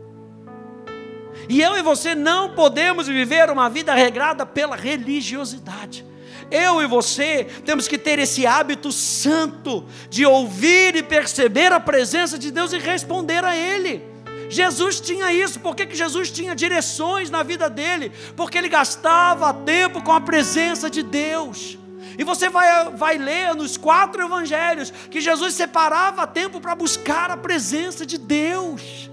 E 1.49 1.61
eu 1.61 1.77
e 1.77 1.83
você 1.83 2.15
não 2.15 2.55
podemos 2.55 3.07
viver 3.07 3.51
uma 3.51 3.69
vida 3.69 3.95
regrada 3.95 4.45
pela 4.45 4.77
religiosidade. 4.77 6.08
Eu 6.51 6.83
e 6.83 6.87
você 6.87 7.45
temos 7.65 7.87
que 7.87 7.99
ter 7.99 8.19
esse 8.19 8.47
hábito 8.47 8.91
santo 8.91 9.85
de 10.09 10.25
ouvir 10.25 10.97
e 10.97 11.03
perceber 11.03 11.73
a 11.73 11.81
presença 11.81 12.39
de 12.39 12.51
Deus 12.51 12.73
e 12.73 12.79
responder 12.79 13.45
a 13.45 13.55
Ele. 13.55 14.03
Jesus 14.49 14.99
tinha 14.99 15.33
isso, 15.33 15.61
por 15.61 15.77
que, 15.77 15.87
que 15.87 15.95
Jesus 15.95 16.31
tinha 16.31 16.55
direções 16.55 17.29
na 17.29 17.43
vida 17.43 17.69
dele? 17.69 18.11
Porque 18.35 18.57
ele 18.57 18.69
gastava 18.69 19.53
tempo 19.53 20.03
com 20.03 20.13
a 20.13 20.21
presença 20.21 20.89
de 20.89 21.03
Deus. 21.03 21.79
E 22.17 22.25
você 22.25 22.49
vai, 22.49 22.91
vai 22.91 23.19
ler 23.19 23.55
nos 23.55 23.77
quatro 23.77 24.23
evangelhos 24.23 24.91
que 25.11 25.21
Jesus 25.21 25.55
separava 25.55 26.27
tempo 26.27 26.61
para 26.61 26.75
buscar 26.75 27.31
a 27.31 27.37
presença 27.37 28.05
de 28.05 28.19
Deus, 28.19 29.08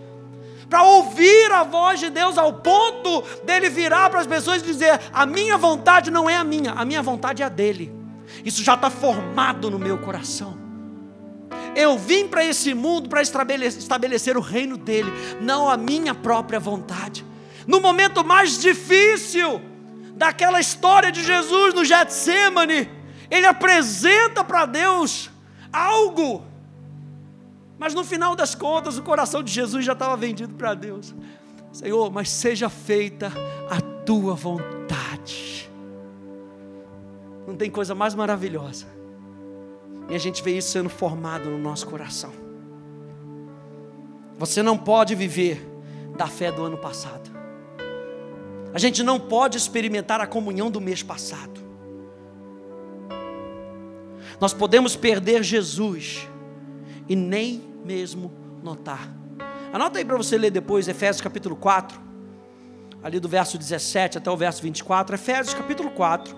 para 0.76 0.84
ouvir 0.84 1.54
a 1.54 1.64
voz 1.64 2.02
de 2.02 2.10
Deus, 2.10 2.38
ao 2.38 2.52
ponto 2.52 3.22
dele 3.46 3.70
virar 3.70 4.10
para 4.10 4.20
as 4.20 4.28
pessoas 4.28 4.62
e 4.62 4.66
dizer: 4.66 5.00
A 5.14 5.26
minha 5.26 5.58
vontade 5.58 6.12
não 6.12 6.30
é 6.30 6.36
a 6.36 6.44
minha, 6.44 6.74
a 6.74 6.84
minha 6.84 7.02
vontade 7.02 7.42
é 7.42 7.46
a 7.46 7.50
dele. 7.50 7.96
Isso 8.44 8.62
já 8.62 8.74
está 8.74 8.90
formado 8.90 9.72
no 9.72 9.80
meu 9.80 9.98
coração. 9.98 10.58
Eu 11.78 11.98
vim 11.98 12.28
para 12.28 12.44
esse 12.44 12.74
mundo 12.74 13.08
para 13.08 13.22
estabelecer, 13.22 14.36
o 14.36 14.42
reino 14.42 14.76
dele, 14.76 15.10
não 15.40 15.70
a 15.70 15.78
minha 15.78 16.14
própria 16.14 16.60
vontade. 16.60 17.26
No 17.66 17.80
momento 17.80 18.22
mais 18.22 18.60
difícil, 18.60 19.62
daquela 20.18 20.60
história 20.60 21.10
de 21.10 21.24
Jesus 21.24 21.74
no 21.74 21.86
Getsemane, 21.86 22.92
ele 23.32 23.48
apresenta 23.48 24.44
para 24.44 24.66
Deus 24.66 25.30
algo, 25.72 26.46
mas 27.78 27.94
no 27.94 28.04
final 28.04 28.36
das 28.36 28.56
contas 28.56 28.98
o 28.98 29.04
coração 29.04 29.44
de 29.44 29.52
Jesus 29.52 29.86
já 29.86 29.94
estava 29.94 30.16
vendido 30.16 30.54
para 30.54 30.74
Deus. 30.74 31.14
Senhor, 31.72 32.12
mas 32.12 32.30
seja 32.30 32.70
feita 32.70 33.32
a 33.70 33.82
tua 33.82 34.34
vontade. 34.34 35.70
Não 37.46 37.56
tem 37.56 37.70
coisa 37.70 37.94
mais 37.94 38.16
maravilhosa. 38.16 38.88
E 40.10 40.16
a 40.16 40.18
gente 40.18 40.42
vê 40.42 40.58
isso 40.58 40.70
sendo 40.70 40.90
formado 40.90 41.50
no 41.50 41.58
nosso 41.58 41.88
coração. 41.88 42.32
Você 44.38 44.62
não 44.62 44.78
pode 44.78 45.16
viver 45.16 45.66
da 46.18 46.28
fé 46.28 46.52
do 46.52 46.64
ano 46.64 46.78
passado. 46.78 47.30
A 48.74 48.80
gente 48.80 49.04
não 49.04 49.20
pode 49.20 49.58
experimentar 49.58 50.20
a 50.20 50.28
comunhão 50.28 50.70
do 50.70 50.82
mês 50.82 51.02
passado. 51.02 51.62
Nós 54.40 54.54
podemos 54.54 54.96
perder 54.96 55.44
Jesus 55.44 56.28
e 57.08 57.16
nem 57.16 57.64
mesmo 57.84 58.32
notar. 58.64 59.10
Anota 59.72 60.00
aí 60.00 60.06
para 60.06 60.18
você 60.18 60.38
ler 60.38 60.52
depois 60.52 60.88
Efésios 60.88 61.22
capítulo 61.22 61.56
4, 61.56 62.00
ali 63.04 63.20
do 63.20 63.28
verso 63.28 63.58
17 63.58 64.18
até 64.18 64.32
o 64.32 64.38
verso 64.38 64.62
24. 64.62 65.16
Efésios 65.16 65.54
capítulo 65.54 65.92
4, 65.92 66.36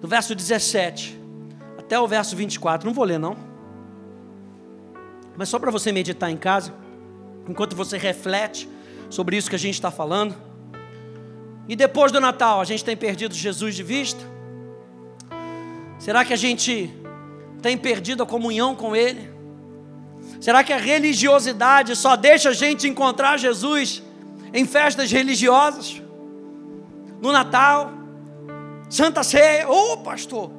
do 0.00 0.06
verso 0.06 0.34
17 0.34 1.18
até 1.78 1.98
o 1.98 2.06
verso 2.06 2.36
24. 2.36 2.86
Não 2.86 2.94
vou 2.94 3.04
ler, 3.04 3.18
não. 3.18 3.36
Mas 5.36 5.48
só 5.48 5.58
para 5.58 5.70
você 5.70 5.92
meditar 5.92 6.30
em 6.30 6.36
casa, 6.36 6.72
enquanto 7.48 7.76
você 7.76 7.98
reflete 7.98 8.68
sobre 9.10 9.36
isso 9.36 9.48
que 9.48 9.56
a 9.56 9.58
gente 9.58 9.74
está 9.74 9.90
falando. 9.90 10.34
E 11.68 11.74
depois 11.74 12.12
do 12.12 12.20
Natal, 12.20 12.60
a 12.60 12.64
gente 12.64 12.84
tem 12.84 12.96
perdido 12.96 13.34
Jesus 13.34 13.74
de 13.74 13.82
vista? 13.82 14.22
Será 15.98 16.24
que 16.24 16.32
a 16.32 16.36
gente 16.36 16.92
tem 17.62 17.76
perdido 17.76 18.22
a 18.22 18.26
comunhão 18.26 18.74
com 18.74 18.94
Ele? 18.94 19.30
Será 20.40 20.62
que 20.62 20.72
a 20.72 20.76
religiosidade 20.76 21.96
só 21.96 22.16
deixa 22.16 22.50
a 22.50 22.52
gente 22.52 22.86
encontrar 22.86 23.38
Jesus 23.38 24.02
em 24.52 24.64
festas 24.66 25.10
religiosas? 25.10 26.02
No 27.20 27.32
Natal? 27.32 27.92
Santa 28.88 29.22
Ceia? 29.22 29.68
Ô 29.68 29.92
oh, 29.92 29.96
pastor! 29.98 30.50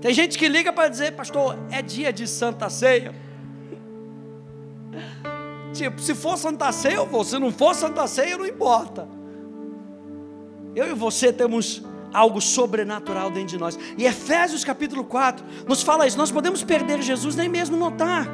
Tem 0.00 0.14
gente 0.14 0.38
que 0.38 0.48
liga 0.48 0.72
para 0.72 0.88
dizer, 0.88 1.12
pastor, 1.12 1.58
é 1.70 1.82
dia 1.82 2.12
de 2.12 2.26
Santa 2.26 2.70
Ceia. 2.70 3.14
Tipo, 5.72 6.00
se 6.00 6.14
for 6.14 6.38
Santa 6.38 6.70
Ceia, 6.72 6.94
eu 6.94 7.06
vou. 7.06 7.24
Se 7.24 7.38
não 7.38 7.50
for 7.50 7.74
Santa 7.74 8.06
Ceia, 8.06 8.38
não 8.38 8.46
importa. 8.46 9.08
Eu 10.74 10.88
e 10.88 10.94
você 10.94 11.32
temos 11.32 11.82
algo 12.12 12.40
sobrenatural 12.40 13.30
dentro 13.30 13.48
de 13.48 13.58
nós. 13.58 13.78
E 13.96 14.04
Efésios 14.04 14.64
capítulo 14.64 15.04
4 15.04 15.44
nos 15.66 15.82
fala 15.82 16.06
isso. 16.06 16.18
Nós 16.18 16.30
podemos 16.30 16.62
perder 16.62 17.02
Jesus 17.02 17.36
nem 17.36 17.48
mesmo 17.48 17.76
notar. 17.76 18.26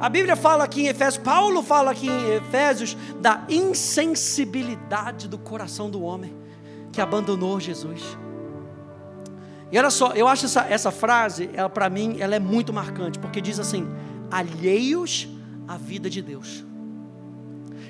A 0.00 0.08
Bíblia 0.08 0.36
fala 0.36 0.64
aqui 0.64 0.82
em 0.82 0.86
Efésios, 0.86 1.22
Paulo 1.22 1.60
fala 1.60 1.90
aqui 1.90 2.08
em 2.08 2.30
Efésios 2.36 2.96
da 3.20 3.44
insensibilidade 3.48 5.26
do 5.26 5.36
coração 5.36 5.90
do 5.90 6.02
homem 6.02 6.36
que 6.92 7.00
abandonou 7.00 7.58
Jesus. 7.58 8.16
E 9.70 9.78
olha 9.78 9.90
só, 9.90 10.12
eu 10.12 10.28
acho 10.28 10.46
essa, 10.46 10.62
essa 10.68 10.90
frase, 10.90 11.50
para 11.74 11.90
mim, 11.90 12.16
ela 12.20 12.34
é 12.34 12.38
muito 12.38 12.72
marcante, 12.72 13.18
porque 13.18 13.40
diz 13.40 13.58
assim: 13.58 13.86
alheios 14.30 15.28
à 15.66 15.76
vida 15.76 16.08
de 16.08 16.22
Deus. 16.22 16.64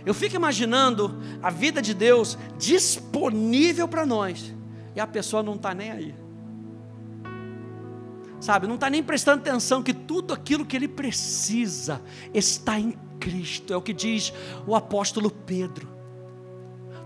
Eu 0.04 0.14
fico 0.14 0.34
imaginando 0.34 1.20
a 1.42 1.50
vida 1.50 1.82
de 1.82 1.92
Deus 1.92 2.38
disponível 2.56 3.87
para 3.87 4.06
nós, 4.06 4.54
e 4.98 5.00
a 5.00 5.06
pessoa 5.06 5.42
não 5.42 5.54
está 5.54 5.72
nem 5.72 5.90
aí 5.90 6.14
sabe, 8.40 8.66
não 8.66 8.76
está 8.76 8.88
nem 8.88 9.02
prestando 9.02 9.40
atenção 9.40 9.82
que 9.82 9.92
tudo 9.92 10.32
aquilo 10.32 10.64
que 10.64 10.76
ele 10.76 10.88
precisa 10.88 12.00
está 12.32 12.78
em 12.78 12.96
Cristo, 13.18 13.72
é 13.72 13.76
o 13.76 13.82
que 13.82 13.92
diz 13.92 14.32
o 14.66 14.76
apóstolo 14.76 15.30
Pedro. 15.30 15.88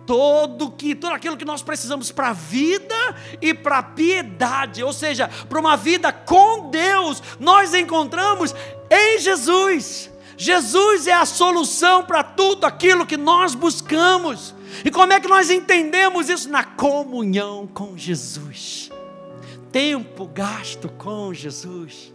Todo 0.07 0.71
que 0.71 0.95
tudo 0.95 1.15
aquilo 1.15 1.37
que 1.37 1.45
nós 1.45 1.63
precisamos 1.63 2.11
para 2.11 2.31
a 2.31 2.33
vida 2.33 2.95
e 3.41 3.55
para 3.55 3.79
a 3.79 3.83
piedade, 3.83 4.83
ou 4.83 4.93
seja, 4.93 5.29
para 5.49 5.61
uma 5.61 5.77
vida 5.77 6.13
com 6.13 6.71
Deus, 6.71 7.23
nós 7.39 7.73
encontramos 7.73 8.55
em 8.91 9.19
Jesus. 9.19 10.11
Jesus 10.37 11.07
é 11.07 11.13
a 11.13 11.25
solução 11.25 12.05
para 12.05 12.23
tudo 12.23 12.67
aquilo 12.67 13.07
que 13.07 13.17
nós 13.17 13.55
buscamos. 13.55 14.55
E 14.85 14.91
como 14.91 15.13
é 15.13 15.21
que 15.21 15.29
nós 15.29 15.51
entendemos 15.51 16.29
isso? 16.29 16.49
Na 16.49 16.65
comunhão 16.65 17.67
com 17.67 17.97
Jesus 17.97 18.91
tempo 19.73 20.27
gasto 20.27 20.89
com 20.91 21.33
Jesus, 21.33 22.13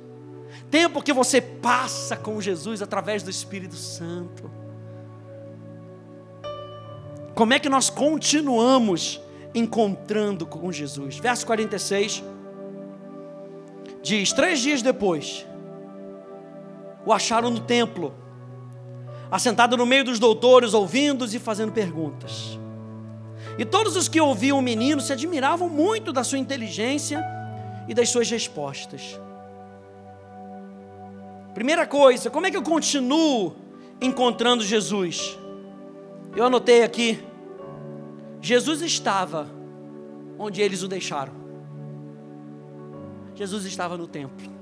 tempo 0.70 1.02
que 1.02 1.12
você 1.12 1.42
passa 1.42 2.16
com 2.16 2.40
Jesus 2.40 2.82
através 2.82 3.24
do 3.24 3.32
Espírito 3.32 3.76
Santo. 3.76 4.50
Como 7.34 7.54
é 7.54 7.60
que 7.60 7.68
nós 7.68 7.90
continuamos 7.90 9.20
encontrando 9.54 10.46
com 10.46 10.72
Jesus? 10.72 11.18
Verso 11.18 11.46
46 11.48 12.24
diz: 14.04 14.32
Três 14.32 14.60
dias 14.60 14.82
depois, 14.84 15.46
o 17.06 17.12
acharam 17.12 17.50
no 17.50 17.60
templo, 17.60 18.14
assentado 19.30 19.76
no 19.76 19.86
meio 19.86 20.04
dos 20.04 20.20
doutores, 20.20 20.74
ouvindo 20.74 21.26
e 21.26 21.40
fazendo 21.40 21.72
perguntas. 21.72 22.58
E 23.58 23.66
todos 23.66 23.96
os 23.96 24.08
que 24.08 24.22
ouviam 24.22 24.60
o 24.60 24.62
menino 24.62 25.02
se 25.02 25.12
admiravam 25.12 25.68
muito 25.68 26.14
da 26.14 26.24
sua 26.24 26.38
inteligência 26.38 27.24
e 27.88 27.94
das 27.94 28.10
suas 28.10 28.30
respostas. 28.30 29.20
Primeira 31.54 31.88
coisa, 31.88 32.30
como 32.30 32.46
é 32.46 32.52
que 32.52 32.58
eu 32.58 32.62
continuo 32.62 33.56
encontrando 34.00 34.64
Jesus? 34.64 35.38
Eu 36.36 36.46
anotei 36.46 36.84
aqui. 36.84 37.20
Jesus 38.40 38.82
estava 38.84 39.50
onde 40.38 40.62
eles 40.62 40.84
o 40.84 40.88
deixaram. 40.88 41.34
Jesus 43.34 43.66
estava 43.66 43.98
no 43.98 44.08
templo. 44.08 44.58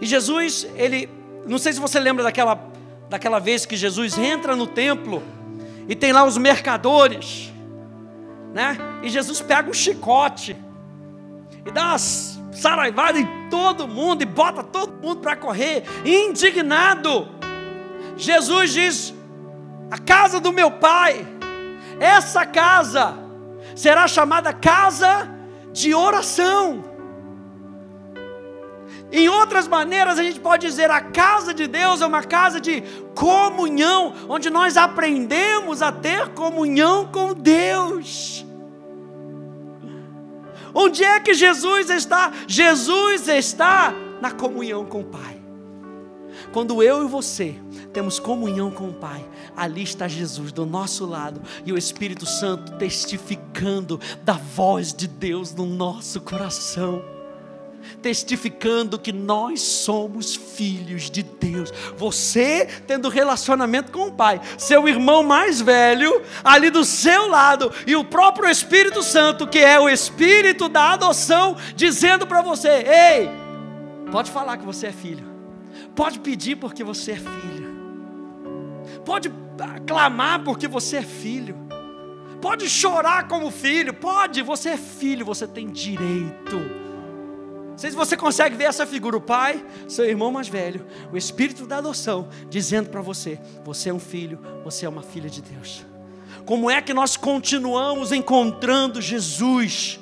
E 0.00 0.06
Jesus, 0.06 0.66
ele, 0.74 1.08
não 1.46 1.58
sei 1.58 1.72
se 1.72 1.80
você 1.80 1.98
lembra 1.98 2.24
daquela, 2.24 2.58
daquela 3.08 3.38
vez 3.38 3.64
que 3.64 3.76
Jesus 3.76 4.18
entra 4.18 4.56
no 4.56 4.66
templo 4.66 5.22
e 5.88 5.94
tem 5.94 6.12
lá 6.12 6.24
os 6.24 6.36
mercadores 6.36 7.52
né? 8.56 8.78
E 9.02 9.10
Jesus 9.10 9.42
pega 9.42 9.68
um 9.68 9.74
chicote 9.74 10.56
e 11.66 11.70
dá 11.70 11.88
umas 11.88 12.40
saraivadas 12.52 13.20
em 13.20 13.50
todo 13.50 13.86
mundo 13.86 14.22
e 14.22 14.24
bota 14.24 14.62
todo 14.62 14.94
mundo 14.94 15.20
para 15.20 15.36
correr, 15.36 15.84
indignado. 16.06 17.28
Jesus 18.16 18.72
diz: 18.72 19.14
A 19.90 19.98
casa 19.98 20.40
do 20.40 20.54
meu 20.54 20.70
pai, 20.70 21.26
essa 22.00 22.46
casa 22.46 23.14
será 23.74 24.08
chamada 24.08 24.54
casa 24.54 25.28
de 25.70 25.94
oração. 25.94 26.82
Em 29.16 29.30
outras 29.30 29.66
maneiras, 29.66 30.18
a 30.18 30.22
gente 30.22 30.38
pode 30.38 30.66
dizer: 30.66 30.90
a 30.90 31.00
casa 31.00 31.54
de 31.54 31.66
Deus 31.66 32.02
é 32.02 32.06
uma 32.06 32.22
casa 32.22 32.60
de 32.60 32.82
comunhão, 33.14 34.12
onde 34.28 34.50
nós 34.50 34.76
aprendemos 34.76 35.80
a 35.80 35.90
ter 35.90 36.28
comunhão 36.34 37.06
com 37.06 37.32
Deus. 37.32 38.44
Onde 40.74 41.02
é 41.02 41.18
que 41.18 41.32
Jesus 41.32 41.88
está? 41.88 42.30
Jesus 42.46 43.26
está 43.26 43.94
na 44.20 44.30
comunhão 44.30 44.84
com 44.84 45.00
o 45.00 45.04
Pai. 45.04 45.40
Quando 46.52 46.82
eu 46.82 47.02
e 47.02 47.08
você 47.08 47.54
temos 47.94 48.18
comunhão 48.18 48.70
com 48.70 48.90
o 48.90 48.94
Pai, 48.94 49.26
ali 49.56 49.82
está 49.82 50.06
Jesus 50.06 50.52
do 50.52 50.66
nosso 50.66 51.06
lado 51.06 51.40
e 51.64 51.72
o 51.72 51.78
Espírito 51.78 52.26
Santo 52.26 52.76
testificando 52.76 53.98
da 54.22 54.34
voz 54.34 54.92
de 54.92 55.08
Deus 55.08 55.54
no 55.54 55.64
nosso 55.64 56.20
coração 56.20 57.15
testificando 58.02 58.98
que 58.98 59.12
nós 59.12 59.60
somos 59.60 60.34
filhos 60.34 61.10
de 61.10 61.22
Deus. 61.22 61.72
Você 61.96 62.66
tendo 62.86 63.08
relacionamento 63.08 63.92
com 63.92 64.08
o 64.08 64.12
Pai, 64.12 64.40
seu 64.58 64.88
irmão 64.88 65.22
mais 65.22 65.60
velho 65.60 66.22
ali 66.44 66.70
do 66.70 66.84
seu 66.84 67.28
lado 67.28 67.72
e 67.86 67.96
o 67.96 68.04
próprio 68.04 68.48
Espírito 68.48 69.02
Santo, 69.02 69.46
que 69.46 69.58
é 69.58 69.80
o 69.80 69.88
Espírito 69.88 70.68
da 70.68 70.92
adoção, 70.92 71.56
dizendo 71.74 72.26
para 72.26 72.42
você: 72.42 72.68
ei, 72.68 73.30
pode 74.10 74.30
falar 74.30 74.56
que 74.56 74.64
você 74.64 74.88
é 74.88 74.92
filho, 74.92 75.26
pode 75.94 76.20
pedir 76.20 76.56
porque 76.56 76.84
você 76.84 77.12
é 77.12 77.16
filho, 77.16 77.76
pode 79.04 79.32
clamar 79.86 80.42
porque 80.44 80.68
você 80.68 80.98
é 80.98 81.02
filho. 81.02 81.66
Pode 82.38 82.68
chorar 82.68 83.28
como 83.28 83.50
filho, 83.50 83.94
pode, 83.94 84.42
você 84.42 84.68
é 84.68 84.76
filho, 84.76 85.24
você 85.24 85.48
tem 85.48 85.68
direito 85.68 86.85
não 87.76 87.80
sei 87.80 87.90
se 87.90 87.96
você 87.96 88.16
consegue 88.16 88.56
ver 88.56 88.64
essa 88.64 88.86
figura, 88.86 89.18
o 89.18 89.20
pai, 89.20 89.62
seu 89.86 90.06
irmão 90.06 90.32
mais 90.32 90.48
velho, 90.48 90.86
o 91.12 91.16
espírito 91.16 91.66
da 91.66 91.76
adoção, 91.76 92.26
dizendo 92.48 92.88
para 92.88 93.02
você: 93.02 93.38
você 93.62 93.90
é 93.90 93.92
um 93.92 94.00
filho, 94.00 94.40
você 94.64 94.86
é 94.86 94.88
uma 94.88 95.02
filha 95.02 95.28
de 95.28 95.42
Deus. 95.42 95.84
Como 96.46 96.70
é 96.70 96.80
que 96.80 96.94
nós 96.94 97.18
continuamos 97.18 98.12
encontrando 98.12 98.98
Jesus 99.02 100.00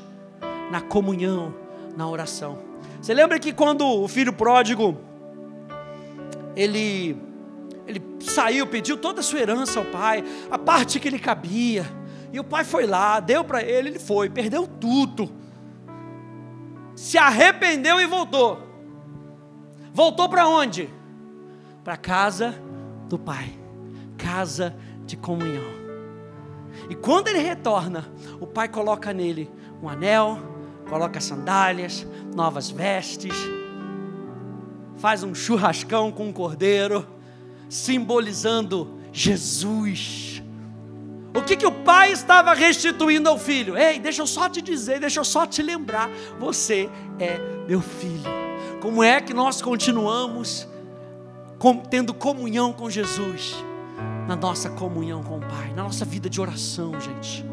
na 0.70 0.80
comunhão, 0.80 1.52
na 1.96 2.08
oração? 2.08 2.60
Você 3.02 3.12
lembra 3.12 3.40
que 3.40 3.52
quando 3.52 3.84
o 3.84 4.06
filho 4.06 4.32
pródigo 4.32 4.96
ele 6.54 7.16
ele 7.88 8.00
saiu, 8.20 8.68
pediu 8.68 8.96
toda 8.96 9.18
a 9.18 9.22
sua 9.22 9.40
herança 9.40 9.80
ao 9.80 9.86
pai, 9.86 10.22
a 10.48 10.56
parte 10.56 11.00
que 11.00 11.08
ele 11.08 11.18
cabia, 11.18 11.84
e 12.32 12.38
o 12.38 12.44
pai 12.44 12.62
foi 12.62 12.86
lá, 12.86 13.18
deu 13.18 13.42
para 13.42 13.64
ele, 13.64 13.88
ele 13.88 13.98
foi, 13.98 14.30
perdeu 14.30 14.64
tudo 14.64 15.42
se 17.04 17.18
arrependeu 17.18 18.00
e 18.00 18.06
voltou. 18.06 18.58
Voltou 19.92 20.26
para 20.26 20.48
onde? 20.48 20.88
Para 21.84 21.98
casa 21.98 22.58
do 23.10 23.18
Pai, 23.18 23.52
casa 24.16 24.74
de 25.04 25.14
comunhão. 25.14 25.66
E 26.88 26.94
quando 26.94 27.28
ele 27.28 27.40
retorna, 27.40 28.10
o 28.40 28.46
Pai 28.46 28.68
coloca 28.68 29.12
nele 29.12 29.50
um 29.82 29.88
anel, 29.90 30.38
coloca 30.88 31.20
sandálias, 31.20 32.06
novas 32.34 32.70
vestes, 32.70 33.36
faz 34.96 35.22
um 35.22 35.34
churrascão 35.34 36.10
com 36.10 36.28
um 36.28 36.32
cordeiro, 36.32 37.06
simbolizando 37.68 38.98
Jesus 39.12 40.33
o 41.34 41.42
que, 41.42 41.56
que 41.56 41.66
o 41.66 41.72
pai 41.72 42.12
estava 42.12 42.54
restituindo 42.54 43.28
ao 43.28 43.36
filho? 43.36 43.76
Ei, 43.76 43.98
deixa 43.98 44.22
eu 44.22 44.26
só 44.26 44.48
te 44.48 44.62
dizer, 44.62 45.00
deixa 45.00 45.18
eu 45.18 45.24
só 45.24 45.44
te 45.44 45.62
lembrar: 45.62 46.08
você 46.38 46.88
é 47.18 47.38
meu 47.66 47.80
filho. 47.80 48.30
Como 48.80 49.02
é 49.02 49.20
que 49.20 49.34
nós 49.34 49.60
continuamos 49.60 50.68
tendo 51.90 52.14
comunhão 52.14 52.72
com 52.72 52.88
Jesus? 52.88 53.54
Na 54.28 54.36
nossa 54.36 54.70
comunhão 54.70 55.22
com 55.22 55.38
o 55.38 55.40
Pai, 55.40 55.72
na 55.74 55.82
nossa 55.82 56.04
vida 56.04 56.30
de 56.30 56.40
oração, 56.40 56.98
gente. 57.00 57.44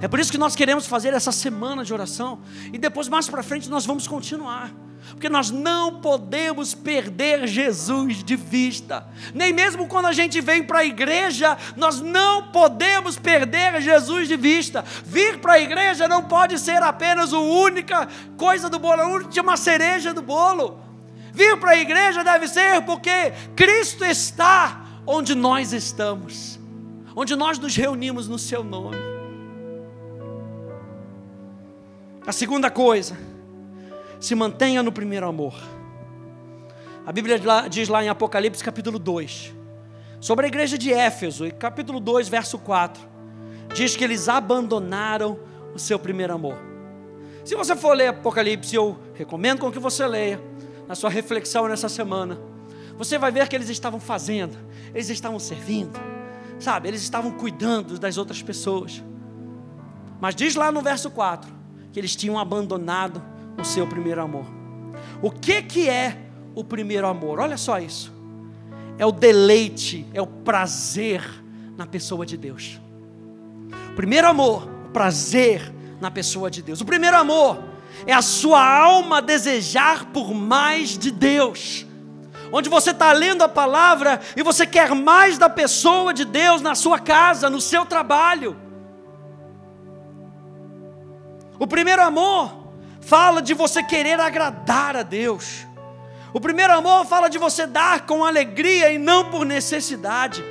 É 0.00 0.06
por 0.06 0.20
isso 0.20 0.30
que 0.30 0.38
nós 0.38 0.54
queremos 0.54 0.86
fazer 0.86 1.14
essa 1.14 1.32
semana 1.32 1.84
de 1.84 1.92
oração 1.92 2.40
e 2.72 2.78
depois 2.78 3.08
mais 3.08 3.28
para 3.28 3.42
frente 3.42 3.68
nós 3.70 3.86
vamos 3.86 4.06
continuar. 4.06 4.72
Porque 5.10 5.28
nós 5.28 5.50
não 5.50 6.00
podemos 6.00 6.74
perder 6.74 7.46
Jesus 7.46 8.22
de 8.22 8.36
vista. 8.36 9.06
Nem 9.34 9.52
mesmo 9.52 9.86
quando 9.86 10.06
a 10.06 10.12
gente 10.12 10.40
vem 10.40 10.62
para 10.62 10.80
a 10.80 10.84
igreja, 10.84 11.56
nós 11.76 12.00
não 12.00 12.50
podemos 12.50 13.18
perder 13.18 13.80
Jesus 13.80 14.28
de 14.28 14.36
vista. 14.36 14.84
Vir 15.04 15.38
para 15.38 15.54
a 15.54 15.60
igreja 15.60 16.08
não 16.08 16.24
pode 16.24 16.58
ser 16.58 16.82
apenas 16.82 17.32
a 17.32 17.38
única 17.38 18.08
coisa 18.36 18.70
do 18.70 18.78
bolo, 18.78 19.02
a 19.02 19.08
última 19.08 19.56
cereja 19.56 20.14
do 20.14 20.22
bolo. 20.22 20.80
Vir 21.32 21.58
para 21.58 21.72
a 21.72 21.76
igreja 21.76 22.22
deve 22.22 22.46
ser 22.46 22.82
porque 22.82 23.32
Cristo 23.56 24.04
está 24.04 24.84
onde 25.06 25.34
nós 25.34 25.72
estamos, 25.72 26.58
onde 27.16 27.34
nós 27.34 27.58
nos 27.58 27.74
reunimos 27.74 28.28
no 28.28 28.38
Seu 28.38 28.62
nome. 28.62 28.96
A 32.26 32.32
segunda 32.32 32.70
coisa, 32.70 33.16
se 34.22 34.36
mantenha 34.36 34.84
no 34.84 34.92
primeiro 34.92 35.26
amor. 35.26 35.52
A 37.04 37.10
Bíblia 37.10 37.40
diz 37.68 37.88
lá 37.88 38.04
em 38.04 38.08
Apocalipse 38.08 38.62
capítulo 38.62 38.96
2, 38.96 39.52
sobre 40.20 40.44
a 40.46 40.48
igreja 40.48 40.78
de 40.78 40.92
Éfeso, 40.92 41.52
capítulo 41.58 41.98
2, 41.98 42.28
verso 42.28 42.56
4, 42.56 43.02
diz 43.74 43.96
que 43.96 44.04
eles 44.04 44.28
abandonaram 44.28 45.40
o 45.74 45.78
seu 45.78 45.98
primeiro 45.98 46.32
amor. 46.32 46.56
Se 47.44 47.56
você 47.56 47.74
for 47.74 47.96
ler 47.96 48.06
Apocalipse, 48.06 48.76
eu 48.76 48.96
recomendo 49.12 49.58
com 49.58 49.72
que 49.72 49.80
você 49.80 50.06
leia, 50.06 50.40
na 50.86 50.94
sua 50.94 51.10
reflexão 51.10 51.66
nessa 51.66 51.88
semana, 51.88 52.38
você 52.96 53.18
vai 53.18 53.32
ver 53.32 53.48
que 53.48 53.56
eles 53.56 53.68
estavam 53.68 53.98
fazendo, 53.98 54.56
eles 54.94 55.10
estavam 55.10 55.40
servindo, 55.40 55.98
sabe, 56.60 56.86
eles 56.86 57.02
estavam 57.02 57.32
cuidando 57.32 57.98
das 57.98 58.16
outras 58.16 58.40
pessoas. 58.40 59.02
Mas 60.20 60.36
diz 60.36 60.54
lá 60.54 60.70
no 60.70 60.80
verso 60.80 61.10
4 61.10 61.52
que 61.92 61.98
eles 61.98 62.14
tinham 62.14 62.38
abandonado 62.38 63.31
o 63.58 63.64
seu 63.64 63.86
primeiro 63.86 64.20
amor. 64.20 64.46
O 65.20 65.30
que 65.30 65.62
que 65.62 65.88
é 65.88 66.16
o 66.54 66.64
primeiro 66.64 67.06
amor? 67.06 67.38
Olha 67.38 67.56
só 67.56 67.78
isso. 67.78 68.12
É 68.98 69.06
o 69.06 69.12
deleite, 69.12 70.06
é 70.12 70.20
o 70.20 70.26
prazer 70.26 71.22
na 71.76 71.86
pessoa 71.86 72.26
de 72.26 72.36
Deus. 72.36 72.80
O 73.90 73.94
primeiro 73.94 74.28
amor, 74.28 74.68
o 74.86 74.90
prazer 74.90 75.72
na 76.00 76.10
pessoa 76.10 76.50
de 76.50 76.62
Deus. 76.62 76.80
O 76.80 76.84
primeiro 76.84 77.16
amor 77.16 77.62
é 78.06 78.12
a 78.12 78.22
sua 78.22 78.64
alma 78.64 79.22
desejar 79.22 80.06
por 80.06 80.34
mais 80.34 80.98
de 80.98 81.10
Deus. 81.10 81.86
Onde 82.50 82.68
você 82.68 82.90
está 82.90 83.12
lendo 83.12 83.42
a 83.42 83.48
palavra 83.48 84.20
e 84.36 84.42
você 84.42 84.66
quer 84.66 84.94
mais 84.94 85.38
da 85.38 85.48
pessoa 85.48 86.12
de 86.12 86.24
Deus 86.24 86.60
na 86.60 86.74
sua 86.74 86.98
casa, 86.98 87.48
no 87.48 87.60
seu 87.60 87.86
trabalho. 87.86 88.56
O 91.58 91.66
primeiro 91.66 92.02
amor 92.02 92.61
fala 93.02 93.42
de 93.42 93.52
você 93.52 93.82
querer 93.82 94.18
agradar 94.18 94.96
a 94.96 95.02
Deus. 95.02 95.66
O 96.32 96.40
primeiro 96.40 96.72
amor 96.72 97.04
fala 97.04 97.28
de 97.28 97.36
você 97.36 97.66
dar 97.66 98.06
com 98.06 98.24
alegria 98.24 98.90
e 98.90 98.96
não 98.96 99.30
por 99.30 99.44
necessidade. 99.44 100.42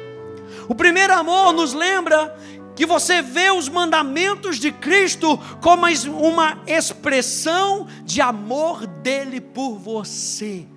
O 0.70 0.76
primeiro 0.76 1.14
amor 1.14 1.54
nos 1.54 1.74
lembra 1.74 2.38
que 2.76 2.86
você 2.86 3.22
vê 3.22 3.50
os 3.50 3.68
mandamentos 3.68 4.58
de 4.58 4.72
Cristo 4.72 5.40
como 5.62 5.86
uma 6.28 6.62
expressão 6.68 7.88
de 8.04 8.22
amor 8.22 8.86
dele 8.86 9.42
por 9.42 9.78
você. 9.78 10.68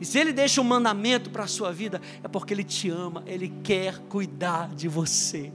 E 0.00 0.04
se 0.04 0.18
ele 0.18 0.32
deixa 0.32 0.60
um 0.60 0.64
mandamento 0.64 1.30
para 1.30 1.44
a 1.44 1.48
sua 1.48 1.70
vida, 1.70 2.00
é 2.24 2.28
porque 2.28 2.54
ele 2.54 2.64
te 2.64 2.88
ama, 2.88 3.22
ele 3.26 3.52
quer 3.62 3.98
cuidar 4.08 4.70
de 4.74 4.88
você. 4.88 5.52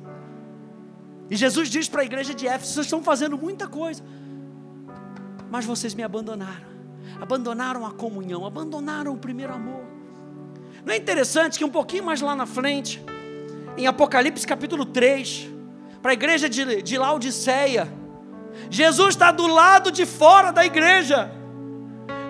E 1.30 1.36
Jesus 1.36 1.69
diz 1.69 1.89
para 1.89 2.01
a 2.01 2.06
igreja 2.06 2.34
de 2.34 2.47
Éfeso: 2.47 2.73
vocês 2.73 2.86
estão 2.86 3.01
fazendo 3.01 3.38
muita 3.38 3.67
coisa, 3.67 4.04
mas 5.55 5.63
vocês 5.63 5.93
me 5.93 6.03
abandonaram. 6.03 6.67
Abandonaram 7.21 7.85
a 7.85 7.91
comunhão, 7.91 8.45
abandonaram 8.45 9.13
o 9.13 9.17
primeiro 9.17 9.53
amor. 9.53 9.85
Não 10.83 10.93
é 10.93 10.97
interessante 10.97 11.57
que 11.57 11.63
um 11.63 11.69
pouquinho 11.69 12.03
mais 12.03 12.19
lá 12.19 12.35
na 12.35 12.45
frente, 12.45 13.01
em 13.77 13.87
Apocalipse 13.87 14.45
capítulo 14.45 14.85
3, 14.85 15.49
para 16.01 16.11
a 16.11 16.13
igreja 16.13 16.49
de, 16.49 16.81
de 16.81 16.97
Laodiceia, 16.97 17.87
Jesus 18.69 19.15
está 19.15 19.31
do 19.31 19.47
lado 19.47 19.91
de 19.91 20.05
fora 20.05 20.51
da 20.51 20.65
igreja, 20.65 21.31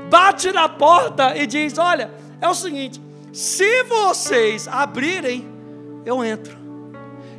bate 0.08 0.52
na 0.52 0.70
porta 0.70 1.36
e 1.36 1.48
diz: 1.48 1.80
Olha, 1.80 2.12
é 2.40 2.48
o 2.48 2.54
seguinte, 2.54 3.02
se 3.34 3.84
vocês 3.86 4.68
abrirem, 4.68 5.48
eu 6.06 6.24
entro, 6.24 6.56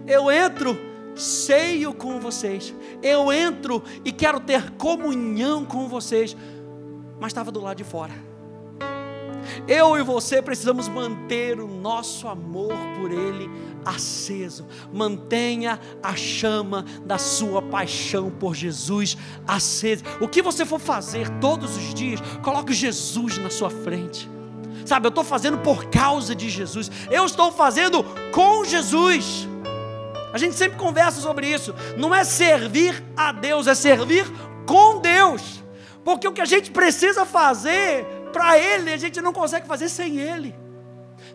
eu 0.05 0.33
entro 0.33 0.77
ceio 1.17 1.93
com 1.93 2.21
vocês, 2.21 2.75
eu 3.03 3.33
entro 3.33 3.83
e 4.05 4.13
quero 4.13 4.41
ter 4.41 4.71
comunhão 4.73 5.65
com 5.65 5.89
vocês, 5.89 6.37
mas 7.19 7.29
estava 7.29 7.51
do 7.51 7.61
lado 7.61 7.79
de 7.79 7.85
fora. 7.85 8.13
Eu 9.67 9.97
e 9.97 10.03
você 10.03 10.43
precisamos 10.43 10.89
manter 10.89 11.61
o 11.61 11.67
nosso 11.67 12.29
amor 12.29 12.75
por 12.99 13.11
Ele 13.11 13.49
aceso. 13.85 14.67
Mantenha 14.93 15.79
a 16.03 16.17
chama 16.17 16.85
da 17.05 17.19
sua 17.19 17.63
paixão 17.63 18.31
por 18.31 18.55
Jesus 18.55 19.17
acesa. 19.47 20.05
O 20.21 20.29
que 20.29 20.43
você 20.43 20.65
for 20.65 20.81
fazer 20.81 21.29
todos 21.41 21.77
os 21.77 21.95
dias, 21.95 22.21
coloque 22.43 22.73
Jesus 22.73 23.39
na 23.39 23.51
sua 23.51 23.71
frente. 23.71 24.29
Sabe, 24.85 25.07
eu 25.07 25.11
estou 25.11 25.25
fazendo 25.25 25.59
por 25.59 25.87
causa 25.87 26.35
de 26.35 26.49
Jesus. 26.49 26.91
Eu 27.11 27.25
estou 27.25 27.51
fazendo 27.51 28.05
com 28.33 28.65
Jesus. 28.65 29.49
A 30.37 30.39
gente 30.39 30.55
sempre 30.55 30.77
conversa 30.77 31.19
sobre 31.19 31.51
isso. 31.51 31.75
Não 31.97 32.15
é 32.15 32.23
servir 32.23 33.03
a 33.17 33.33
Deus, 33.33 33.67
é 33.67 33.75
servir 33.75 34.31
com 34.67 35.01
Deus. 35.01 35.65
Porque 36.05 36.29
o 36.29 36.33
que 36.33 36.43
a 36.43 36.45
gente 36.45 36.71
precisa 36.71 37.25
fazer 37.25 38.05
para 38.35 38.59
Ele, 38.59 38.93
a 38.93 38.99
gente 38.99 39.19
não 39.23 39.33
consegue 39.33 39.67
fazer 39.67 39.89
sem 39.89 40.19
Ele. 40.19 40.55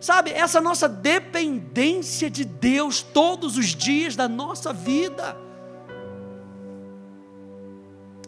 Sabe, 0.00 0.30
essa 0.30 0.60
nossa 0.60 0.88
dependência 0.88 2.30
de 2.30 2.44
Deus 2.44 3.02
todos 3.02 3.56
os 3.56 3.74
dias 3.74 4.14
da 4.14 4.28
nossa 4.28 4.72
vida. 4.72 5.36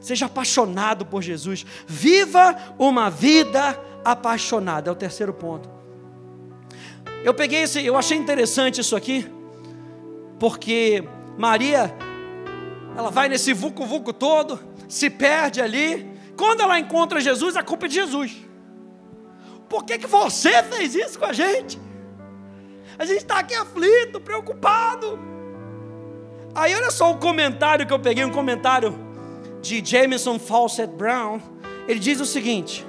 Seja 0.01 0.27
apaixonado 0.27 1.07
por 1.07 1.23
Jesus. 1.23 1.65
Viva 1.87 2.57
uma 2.81 3.09
vida 3.09 3.81
apaixonada. 4.05 4.91
É 4.91 4.93
o 4.93 4.97
terceiro 4.97 5.33
ponto. 5.33 5.71
Eu 7.23 7.33
peguei 7.33 7.63
esse, 7.63 7.81
eu 7.87 7.97
achei 7.97 8.19
interessante 8.19 8.81
isso 8.81 8.97
aqui 8.97 9.33
porque 10.45 11.03
Maria, 11.39 11.97
ela 12.95 13.11
vai 13.11 13.31
nesse 13.31 13.55
vucu-vucu 13.55 14.13
todo, 14.13 14.61
se 14.87 15.09
perde 15.09 15.63
ali. 15.63 16.07
Quando 16.37 16.61
ela 16.61 16.79
encontra 16.79 17.19
Jesus, 17.19 17.57
a 17.57 17.63
culpa 17.63 17.87
é 17.87 17.89
de 17.89 17.95
Jesus. 17.95 18.37
Por 19.71 19.87
que, 19.87 19.97
que 19.97 20.07
você 20.07 20.63
fez 20.65 20.95
isso 20.95 21.19
com 21.19 21.25
a 21.25 21.33
gente? 21.33 21.81
A 22.99 23.07
gente 23.07 23.21
está 23.23 23.39
aqui 23.39 23.55
aflito, 23.55 24.21
preocupado. 24.21 25.19
Aí 26.55 26.75
olha 26.75 26.91
só 26.91 27.11
o 27.11 27.17
comentário 27.17 27.87
que 27.87 27.93
eu 27.95 27.99
peguei, 27.99 28.23
um 28.23 28.31
comentário 28.31 28.95
de 29.63 29.83
Jameson 29.83 30.39
Fawcett 30.39 30.93
Brown. 30.93 31.41
Ele 31.89 31.99
diz 31.99 32.21
o 32.21 32.27
seguinte: 32.27 32.87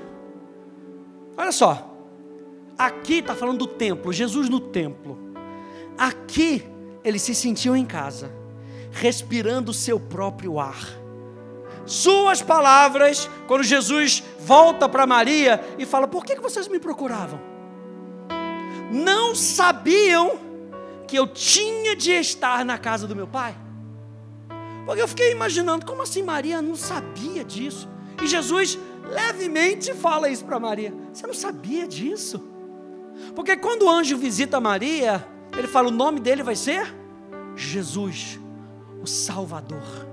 olha 1.37 1.53
só, 1.53 1.89
aqui 2.77 3.19
está 3.19 3.33
falando 3.33 3.59
do 3.59 3.67
templo, 3.67 4.11
Jesus 4.11 4.49
no 4.49 4.59
templo. 4.59 5.17
Aqui 5.97 6.74
ele 7.05 7.19
se 7.19 7.35
sentiu 7.35 7.75
em 7.75 7.85
casa, 7.85 8.31
respirando 8.91 9.69
o 9.69 9.73
seu 9.73 9.99
próprio 9.99 10.59
ar. 10.59 10.75
Suas 11.85 12.41
palavras, 12.41 13.29
quando 13.47 13.63
Jesus 13.63 14.23
volta 14.39 14.89
para 14.89 15.05
Maria 15.05 15.63
e 15.77 15.85
fala: 15.85 16.07
Por 16.07 16.25
que 16.25 16.35
vocês 16.41 16.67
me 16.67 16.79
procuravam? 16.79 17.39
Não 18.91 19.35
sabiam 19.35 20.39
que 21.07 21.15
eu 21.15 21.27
tinha 21.27 21.95
de 21.95 22.11
estar 22.11 22.65
na 22.65 22.79
casa 22.79 23.05
do 23.05 23.15
meu 23.15 23.27
pai? 23.27 23.55
Porque 24.87 25.01
eu 25.01 25.07
fiquei 25.07 25.31
imaginando, 25.31 25.85
como 25.85 26.01
assim 26.01 26.23
Maria 26.23 26.61
não 26.61 26.75
sabia 26.75 27.43
disso? 27.43 27.87
E 28.21 28.25
Jesus 28.25 28.79
levemente 29.07 29.93
fala 29.93 30.27
isso 30.27 30.43
para 30.43 30.59
Maria: 30.59 30.91
Você 31.13 31.27
não 31.27 31.35
sabia 31.35 31.87
disso? 31.87 32.43
Porque 33.35 33.55
quando 33.55 33.83
o 33.83 33.89
anjo 33.89 34.17
visita 34.17 34.59
Maria, 34.59 35.34
ele 35.57 35.67
fala: 35.67 35.87
o 35.87 35.91
nome 35.91 36.19
dele 36.19 36.43
vai 36.43 36.55
ser 36.55 36.93
Jesus, 37.55 38.39
o 39.01 39.07
Salvador. 39.07 40.05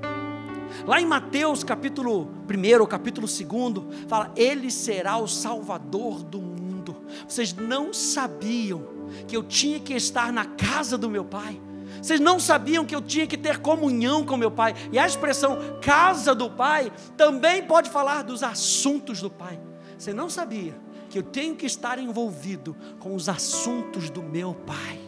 Lá 0.87 1.01
em 1.01 1.07
Mateus 1.07 1.63
capítulo 1.63 2.29
1, 2.49 2.87
capítulo 2.87 3.27
2, 3.27 4.07
fala: 4.09 4.33
Ele 4.37 4.71
será 4.71 5.17
o 5.19 5.29
Salvador 5.29 6.23
do 6.23 6.41
mundo. 6.41 6.97
Vocês 7.27 7.53
não 7.55 7.93
sabiam 7.93 8.85
que 9.29 9.37
eu 9.37 9.43
tinha 9.43 9.79
que 9.79 9.95
estar 9.95 10.33
na 10.33 10.45
casa 10.45 10.97
do 10.97 11.09
meu 11.09 11.25
Pai. 11.25 11.61
Vocês 12.01 12.19
não 12.19 12.41
sabiam 12.41 12.85
que 12.85 12.95
eu 12.95 13.03
tinha 13.03 13.27
que 13.27 13.37
ter 13.37 13.59
comunhão 13.59 14.25
com 14.25 14.37
meu 14.37 14.51
Pai. 14.51 14.75
E 14.91 14.99
a 14.99 15.07
expressão 15.07 15.79
casa 15.81 16.35
do 16.35 16.51
Pai 16.51 16.91
também 17.17 17.63
pode 17.63 17.91
falar 17.91 18.23
dos 18.23 18.43
assuntos 18.43 19.21
do 19.21 19.31
Pai. 19.31 19.61
Você 19.97 20.13
não 20.13 20.29
sabia 20.29 20.75
que 21.09 21.19
eu 21.19 21.23
tenho 21.23 21.55
que 21.55 21.67
estar 21.67 21.99
envolvido 21.99 22.75
com 22.99 23.15
os 23.15 23.29
assuntos 23.29 24.11
do 24.11 24.23
meu 24.23 24.55
Pai. 24.55 25.02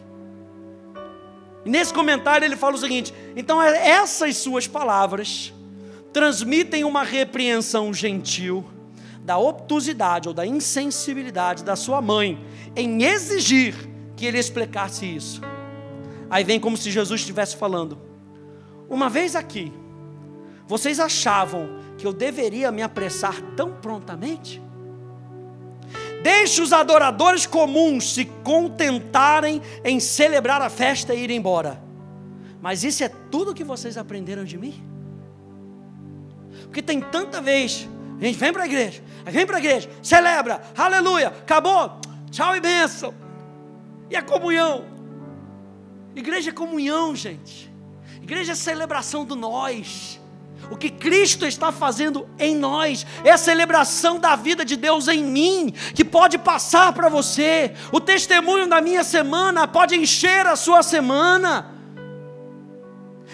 E 1.65 1.69
nesse 1.69 1.93
comentário 1.93 2.45
ele 2.45 2.55
fala 2.55 2.75
o 2.75 2.79
seguinte: 2.79 3.13
então 3.35 3.61
é, 3.61 3.89
essas 3.89 4.37
suas 4.37 4.67
palavras 4.67 5.51
transmitem 6.13 6.83
uma 6.83 7.03
repreensão 7.03 7.93
gentil 7.93 8.63
da 9.23 9.39
obtusidade 9.39 10.27
ou 10.27 10.33
da 10.33 10.45
insensibilidade 10.45 11.63
da 11.63 11.75
sua 11.75 11.99
mãe 11.99 12.39
em 12.75 13.03
exigir 13.03 13.75
que 14.15 14.25
ele 14.25 14.37
explicasse 14.37 15.05
isso. 15.05 15.41
Aí 16.29 16.43
vem 16.43 16.59
como 16.59 16.77
se 16.77 16.91
Jesus 16.91 17.21
estivesse 17.21 17.57
falando: 17.57 17.97
uma 18.87 19.09
vez 19.09 19.35
aqui, 19.35 19.73
vocês 20.67 20.99
achavam 20.99 21.67
que 21.97 22.05
eu 22.05 22.13
deveria 22.13 22.71
me 22.71 22.83
apressar 22.83 23.41
tão 23.55 23.71
prontamente? 23.71 24.61
Deixe 26.25 26.59
os 26.59 26.73
adoradores 26.73 27.45
comuns 27.45 28.15
se 28.15 28.25
contentarem 28.43 29.61
em 29.83 29.99
celebrar 29.99 30.59
a 30.59 30.71
festa 30.71 31.13
e 31.13 31.23
ir 31.23 31.29
embora. 31.29 31.79
Mas 32.59 32.83
isso 32.83 33.03
é 33.03 33.09
tudo 33.09 33.53
que 33.53 33.63
vocês 33.63 33.95
aprenderam 33.95 34.43
de 34.43 34.57
mim? 34.57 34.83
Porque 36.63 36.81
tem 36.81 36.99
tanta 36.99 37.39
vez, 37.39 37.87
a 38.19 38.25
gente 38.25 38.39
vem 38.39 38.51
para 38.51 38.63
a 38.63 38.65
igreja, 38.65 39.03
vem 39.23 39.45
para 39.45 39.57
a 39.57 39.59
igreja, 39.59 39.87
celebra, 40.01 40.63
aleluia, 40.75 41.27
acabou, 41.27 41.99
Tchau 42.31 42.55
e 42.55 42.59
bênção. 42.59 43.13
E 44.09 44.15
a 44.15 44.23
comunhão? 44.23 44.83
Igreja 46.15 46.49
é 46.49 46.53
comunhão, 46.53 47.15
gente. 47.15 47.71
Igreja 48.19 48.53
é 48.53 48.55
celebração 48.55 49.25
do 49.25 49.35
nós. 49.35 50.19
O 50.69 50.77
que 50.77 50.89
Cristo 50.89 51.45
está 51.45 51.71
fazendo 51.71 52.27
em 52.39 52.55
nós 52.55 53.05
é 53.23 53.31
a 53.31 53.37
celebração 53.37 54.19
da 54.19 54.35
vida 54.35 54.65
de 54.65 54.75
Deus 54.75 55.07
em 55.07 55.23
mim, 55.23 55.71
que 55.93 56.03
pode 56.03 56.37
passar 56.37 56.93
para 56.93 57.09
você. 57.09 57.73
O 57.91 57.99
testemunho 57.99 58.67
da 58.67 58.81
minha 58.81 59.03
semana 59.03 59.67
pode 59.67 59.95
encher 59.95 60.45
a 60.47 60.55
sua 60.55 60.81
semana. 60.81 61.71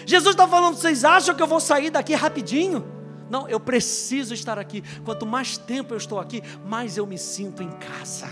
Jesus 0.04 0.34
está 0.34 0.48
falando, 0.48 0.76
vocês 0.76 1.04
acham 1.04 1.34
que 1.34 1.42
eu 1.42 1.46
vou 1.46 1.60
sair 1.60 1.90
daqui 1.90 2.14
rapidinho? 2.14 2.84
Não, 3.30 3.48
eu 3.48 3.58
preciso 3.58 4.34
estar 4.34 4.58
aqui. 4.58 4.82
Quanto 5.04 5.24
mais 5.24 5.56
tempo 5.56 5.94
eu 5.94 5.98
estou 5.98 6.20
aqui, 6.20 6.42
mais 6.66 6.96
eu 6.98 7.06
me 7.06 7.16
sinto 7.16 7.62
em 7.62 7.70
casa. 7.70 8.28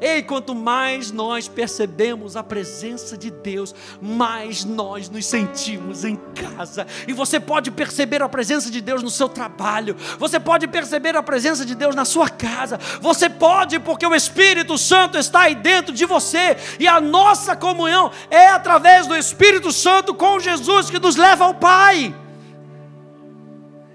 Ei, 0.00 0.22
quanto 0.22 0.54
mais 0.54 1.10
nós 1.10 1.48
percebemos 1.48 2.36
a 2.36 2.42
presença 2.42 3.16
de 3.16 3.30
Deus, 3.30 3.74
mais 4.00 4.64
nós 4.64 5.08
nos 5.10 5.26
sentimos 5.26 6.04
em 6.04 6.16
casa. 6.16 6.86
E 7.06 7.12
você 7.12 7.40
pode 7.40 7.70
perceber 7.70 8.22
a 8.22 8.28
presença 8.28 8.70
de 8.70 8.80
Deus 8.80 9.02
no 9.02 9.10
seu 9.10 9.28
trabalho, 9.28 9.96
você 10.18 10.38
pode 10.38 10.68
perceber 10.68 11.16
a 11.16 11.22
presença 11.22 11.64
de 11.66 11.74
Deus 11.74 11.94
na 11.94 12.04
sua 12.04 12.28
casa, 12.28 12.78
você 13.00 13.28
pode, 13.28 13.80
porque 13.80 14.06
o 14.06 14.14
Espírito 14.14 14.78
Santo 14.78 15.18
está 15.18 15.42
aí 15.42 15.54
dentro 15.54 15.92
de 15.92 16.04
você, 16.04 16.56
e 16.78 16.86
a 16.86 17.00
nossa 17.00 17.56
comunhão 17.56 18.10
é 18.30 18.48
através 18.48 19.06
do 19.06 19.16
Espírito 19.16 19.72
Santo 19.72 20.14
com 20.14 20.38
Jesus 20.38 20.90
que 20.90 20.98
nos 20.98 21.16
leva 21.16 21.44
ao 21.44 21.54
Pai. 21.54 22.14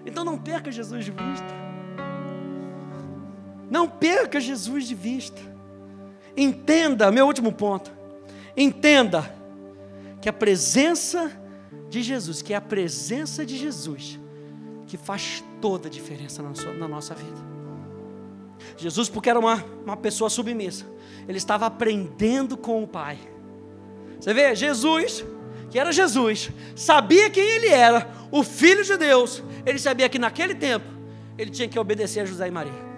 Então 0.05 0.23
não 0.25 0.37
perca 0.37 0.71
Jesus 0.71 1.05
de 1.05 1.11
vista. 1.11 1.63
Não 3.69 3.87
perca 3.87 4.39
Jesus 4.39 4.87
de 4.87 4.93
vista. 4.93 5.52
Entenda, 6.35 7.11
meu 7.11 7.25
último 7.25 7.51
ponto. 7.51 7.91
Entenda 8.55 9.33
que 10.21 10.29
a 10.29 10.33
presença 10.33 11.31
de 11.89 12.01
Jesus, 12.01 12.41
que 12.41 12.53
é 12.53 12.55
a 12.55 12.61
presença 12.61 13.45
de 13.45 13.57
Jesus, 13.57 14.19
que 14.87 14.97
faz 14.97 15.43
toda 15.61 15.87
a 15.87 15.91
diferença 15.91 16.41
na, 16.41 16.55
sua, 16.55 16.73
na 16.73 16.87
nossa 16.87 17.13
vida. 17.13 17.53
Jesus, 18.77 19.09
porque 19.09 19.29
era 19.29 19.39
uma, 19.39 19.63
uma 19.83 19.97
pessoa 19.97 20.29
submissa, 20.29 20.85
ele 21.27 21.37
estava 21.37 21.65
aprendendo 21.65 22.57
com 22.57 22.83
o 22.83 22.87
Pai. 22.87 23.17
Você 24.19 24.33
vê, 24.33 24.55
Jesus, 24.55 25.25
que 25.69 25.77
era 25.77 25.91
Jesus, 25.91 26.49
sabia 26.75 27.29
quem 27.29 27.43
ele 27.43 27.67
era, 27.67 28.09
o 28.31 28.43
Filho 28.43 28.83
de 28.83 28.97
Deus, 28.97 29.43
ele 29.65 29.77
sabia 29.77 30.09
que 30.09 30.17
naquele 30.17 30.55
tempo 30.55 30.85
ele 31.37 31.51
tinha 31.51 31.67
que 31.67 31.77
obedecer 31.77 32.21
a 32.21 32.25
José 32.25 32.47
e 32.47 32.51
Maria. 32.51 32.93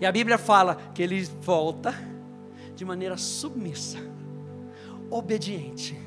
E 0.00 0.06
a 0.06 0.12
Bíblia 0.12 0.38
fala 0.38 0.76
que 0.94 1.02
ele 1.02 1.22
volta 1.40 1.94
de 2.78 2.84
maneira 2.84 3.16
submissa, 3.16 3.98
obediente, 5.10 6.00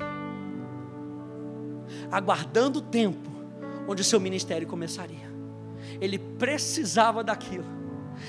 aguardando 2.10 2.78
o 2.78 2.82
tempo 2.82 3.28
onde 3.86 4.00
o 4.00 4.04
seu 4.04 4.18
ministério 4.18 4.66
começaria. 4.66 5.30
Ele 6.00 6.18
precisava 6.18 7.22
daquilo, 7.22 7.66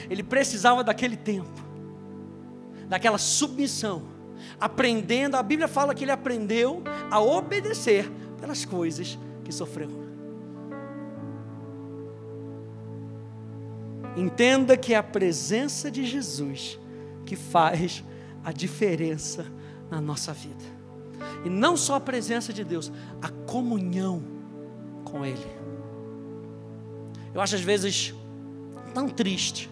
ele 0.10 0.22
precisava 0.22 0.84
daquele 0.84 1.16
tempo, 1.16 1.64
daquela 2.90 3.18
submissão, 3.18 4.04
aprendendo. 4.60 5.38
A 5.38 5.42
Bíblia 5.42 5.70
fala 5.70 5.96
que 5.96 6.04
ele 6.04 6.12
aprendeu 6.12 6.84
a 7.10 7.22
obedecer 7.22 8.12
pelas 8.42 8.66
coisas 8.66 9.18
que 9.46 9.54
sofreu. 9.54 9.90
Entenda 14.18 14.76
que 14.76 14.94
é 14.94 14.98
a 14.98 15.04
presença 15.04 15.90
de 15.90 16.06
Jesus 16.06 16.78
que 17.26 17.38
faz 17.38 18.04
a 18.44 18.52
diferença 18.52 19.46
na 19.90 20.02
nossa 20.02 20.34
vida. 20.34 20.64
E 21.46 21.50
não 21.50 21.78
só 21.78 21.96
a 21.96 22.00
presença 22.00 22.52
de 22.52 22.64
Deus, 22.64 22.92
a 23.22 23.30
comunhão 23.30 24.24
com 25.04 25.26
Ele. 25.26 25.46
Eu 27.34 27.42
acho 27.42 27.56
às 27.56 27.62
vezes 27.62 28.14
tão 28.94 29.10
triste 29.10 29.70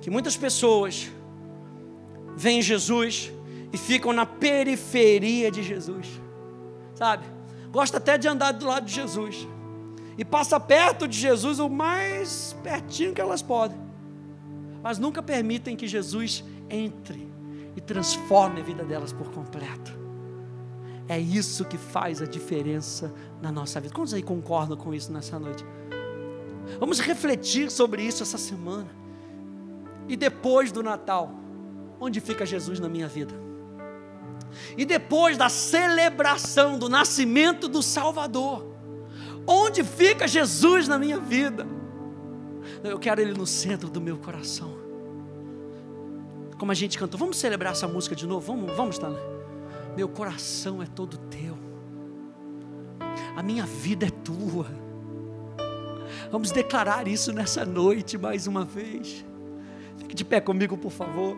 que 0.00 0.10
muitas 0.10 0.36
pessoas 0.36 1.10
veem 2.36 2.62
Jesus 2.62 3.32
e 3.72 3.78
ficam 3.78 4.12
na 4.12 4.24
periferia 4.24 5.50
de 5.50 5.62
Jesus, 5.62 6.06
sabe? 6.94 7.24
Gosta 7.70 7.98
até 7.98 8.16
de 8.16 8.28
andar 8.28 8.52
do 8.52 8.66
lado 8.66 8.86
de 8.86 8.94
Jesus 8.94 9.46
e 10.16 10.24
passa 10.24 10.58
perto 10.58 11.06
de 11.06 11.18
Jesus 11.18 11.58
o 11.58 11.68
mais 11.68 12.56
pertinho 12.62 13.12
que 13.12 13.20
elas 13.20 13.42
podem, 13.42 13.78
mas 14.82 14.98
nunca 14.98 15.22
permitem 15.22 15.76
que 15.76 15.86
Jesus 15.86 16.44
entre 16.70 17.28
e 17.76 17.80
transforme 17.80 18.60
a 18.60 18.64
vida 18.64 18.84
delas 18.84 19.12
por 19.12 19.30
completo. 19.30 19.96
É 21.08 21.18
isso 21.18 21.64
que 21.64 21.78
faz 21.78 22.20
a 22.20 22.26
diferença 22.26 23.12
na 23.40 23.50
nossa 23.50 23.80
vida. 23.80 23.94
Quantos 23.94 24.12
aí 24.12 24.22
concordam 24.22 24.76
com 24.76 24.92
isso 24.92 25.10
nessa 25.10 25.38
noite? 25.38 25.64
Vamos 26.78 27.00
refletir 27.00 27.70
sobre 27.70 28.02
isso 28.02 28.22
essa 28.22 28.36
semana. 28.36 28.90
E 30.06 30.16
depois 30.16 30.70
do 30.70 30.82
Natal, 30.82 31.32
onde 31.98 32.20
fica 32.20 32.44
Jesus 32.44 32.78
na 32.78 32.88
minha 32.88 33.08
vida? 33.08 33.34
E 34.76 34.84
depois 34.84 35.38
da 35.38 35.48
celebração 35.48 36.78
do 36.78 36.88
nascimento 36.88 37.68
do 37.68 37.82
Salvador, 37.82 38.66
onde 39.46 39.82
fica 39.82 40.28
Jesus 40.28 40.86
na 40.88 40.98
minha 40.98 41.18
vida? 41.18 41.66
Eu 42.84 42.98
quero 42.98 43.20
Ele 43.20 43.32
no 43.32 43.46
centro 43.46 43.88
do 43.88 44.00
meu 44.00 44.18
coração 44.18 44.87
como 46.58 46.72
a 46.72 46.74
gente 46.74 46.98
cantou. 46.98 47.18
Vamos 47.18 47.38
celebrar 47.38 47.72
essa 47.72 47.88
música 47.88 48.14
de 48.14 48.26
novo? 48.26 48.54
Vamos, 48.54 48.76
vamos, 48.76 48.98
Tana. 48.98 49.18
Meu 49.96 50.08
coração 50.08 50.82
é 50.82 50.86
todo 50.86 51.16
teu. 51.16 51.56
A 53.36 53.42
minha 53.42 53.64
vida 53.64 54.06
é 54.06 54.10
tua. 54.10 54.66
Vamos 56.30 56.50
declarar 56.50 57.08
isso 57.08 57.32
nessa 57.32 57.64
noite 57.64 58.18
mais 58.18 58.46
uma 58.46 58.64
vez. 58.64 59.24
Fique 59.96 60.14
de 60.14 60.24
pé 60.24 60.40
comigo, 60.40 60.76
por 60.76 60.90
favor. 60.90 61.36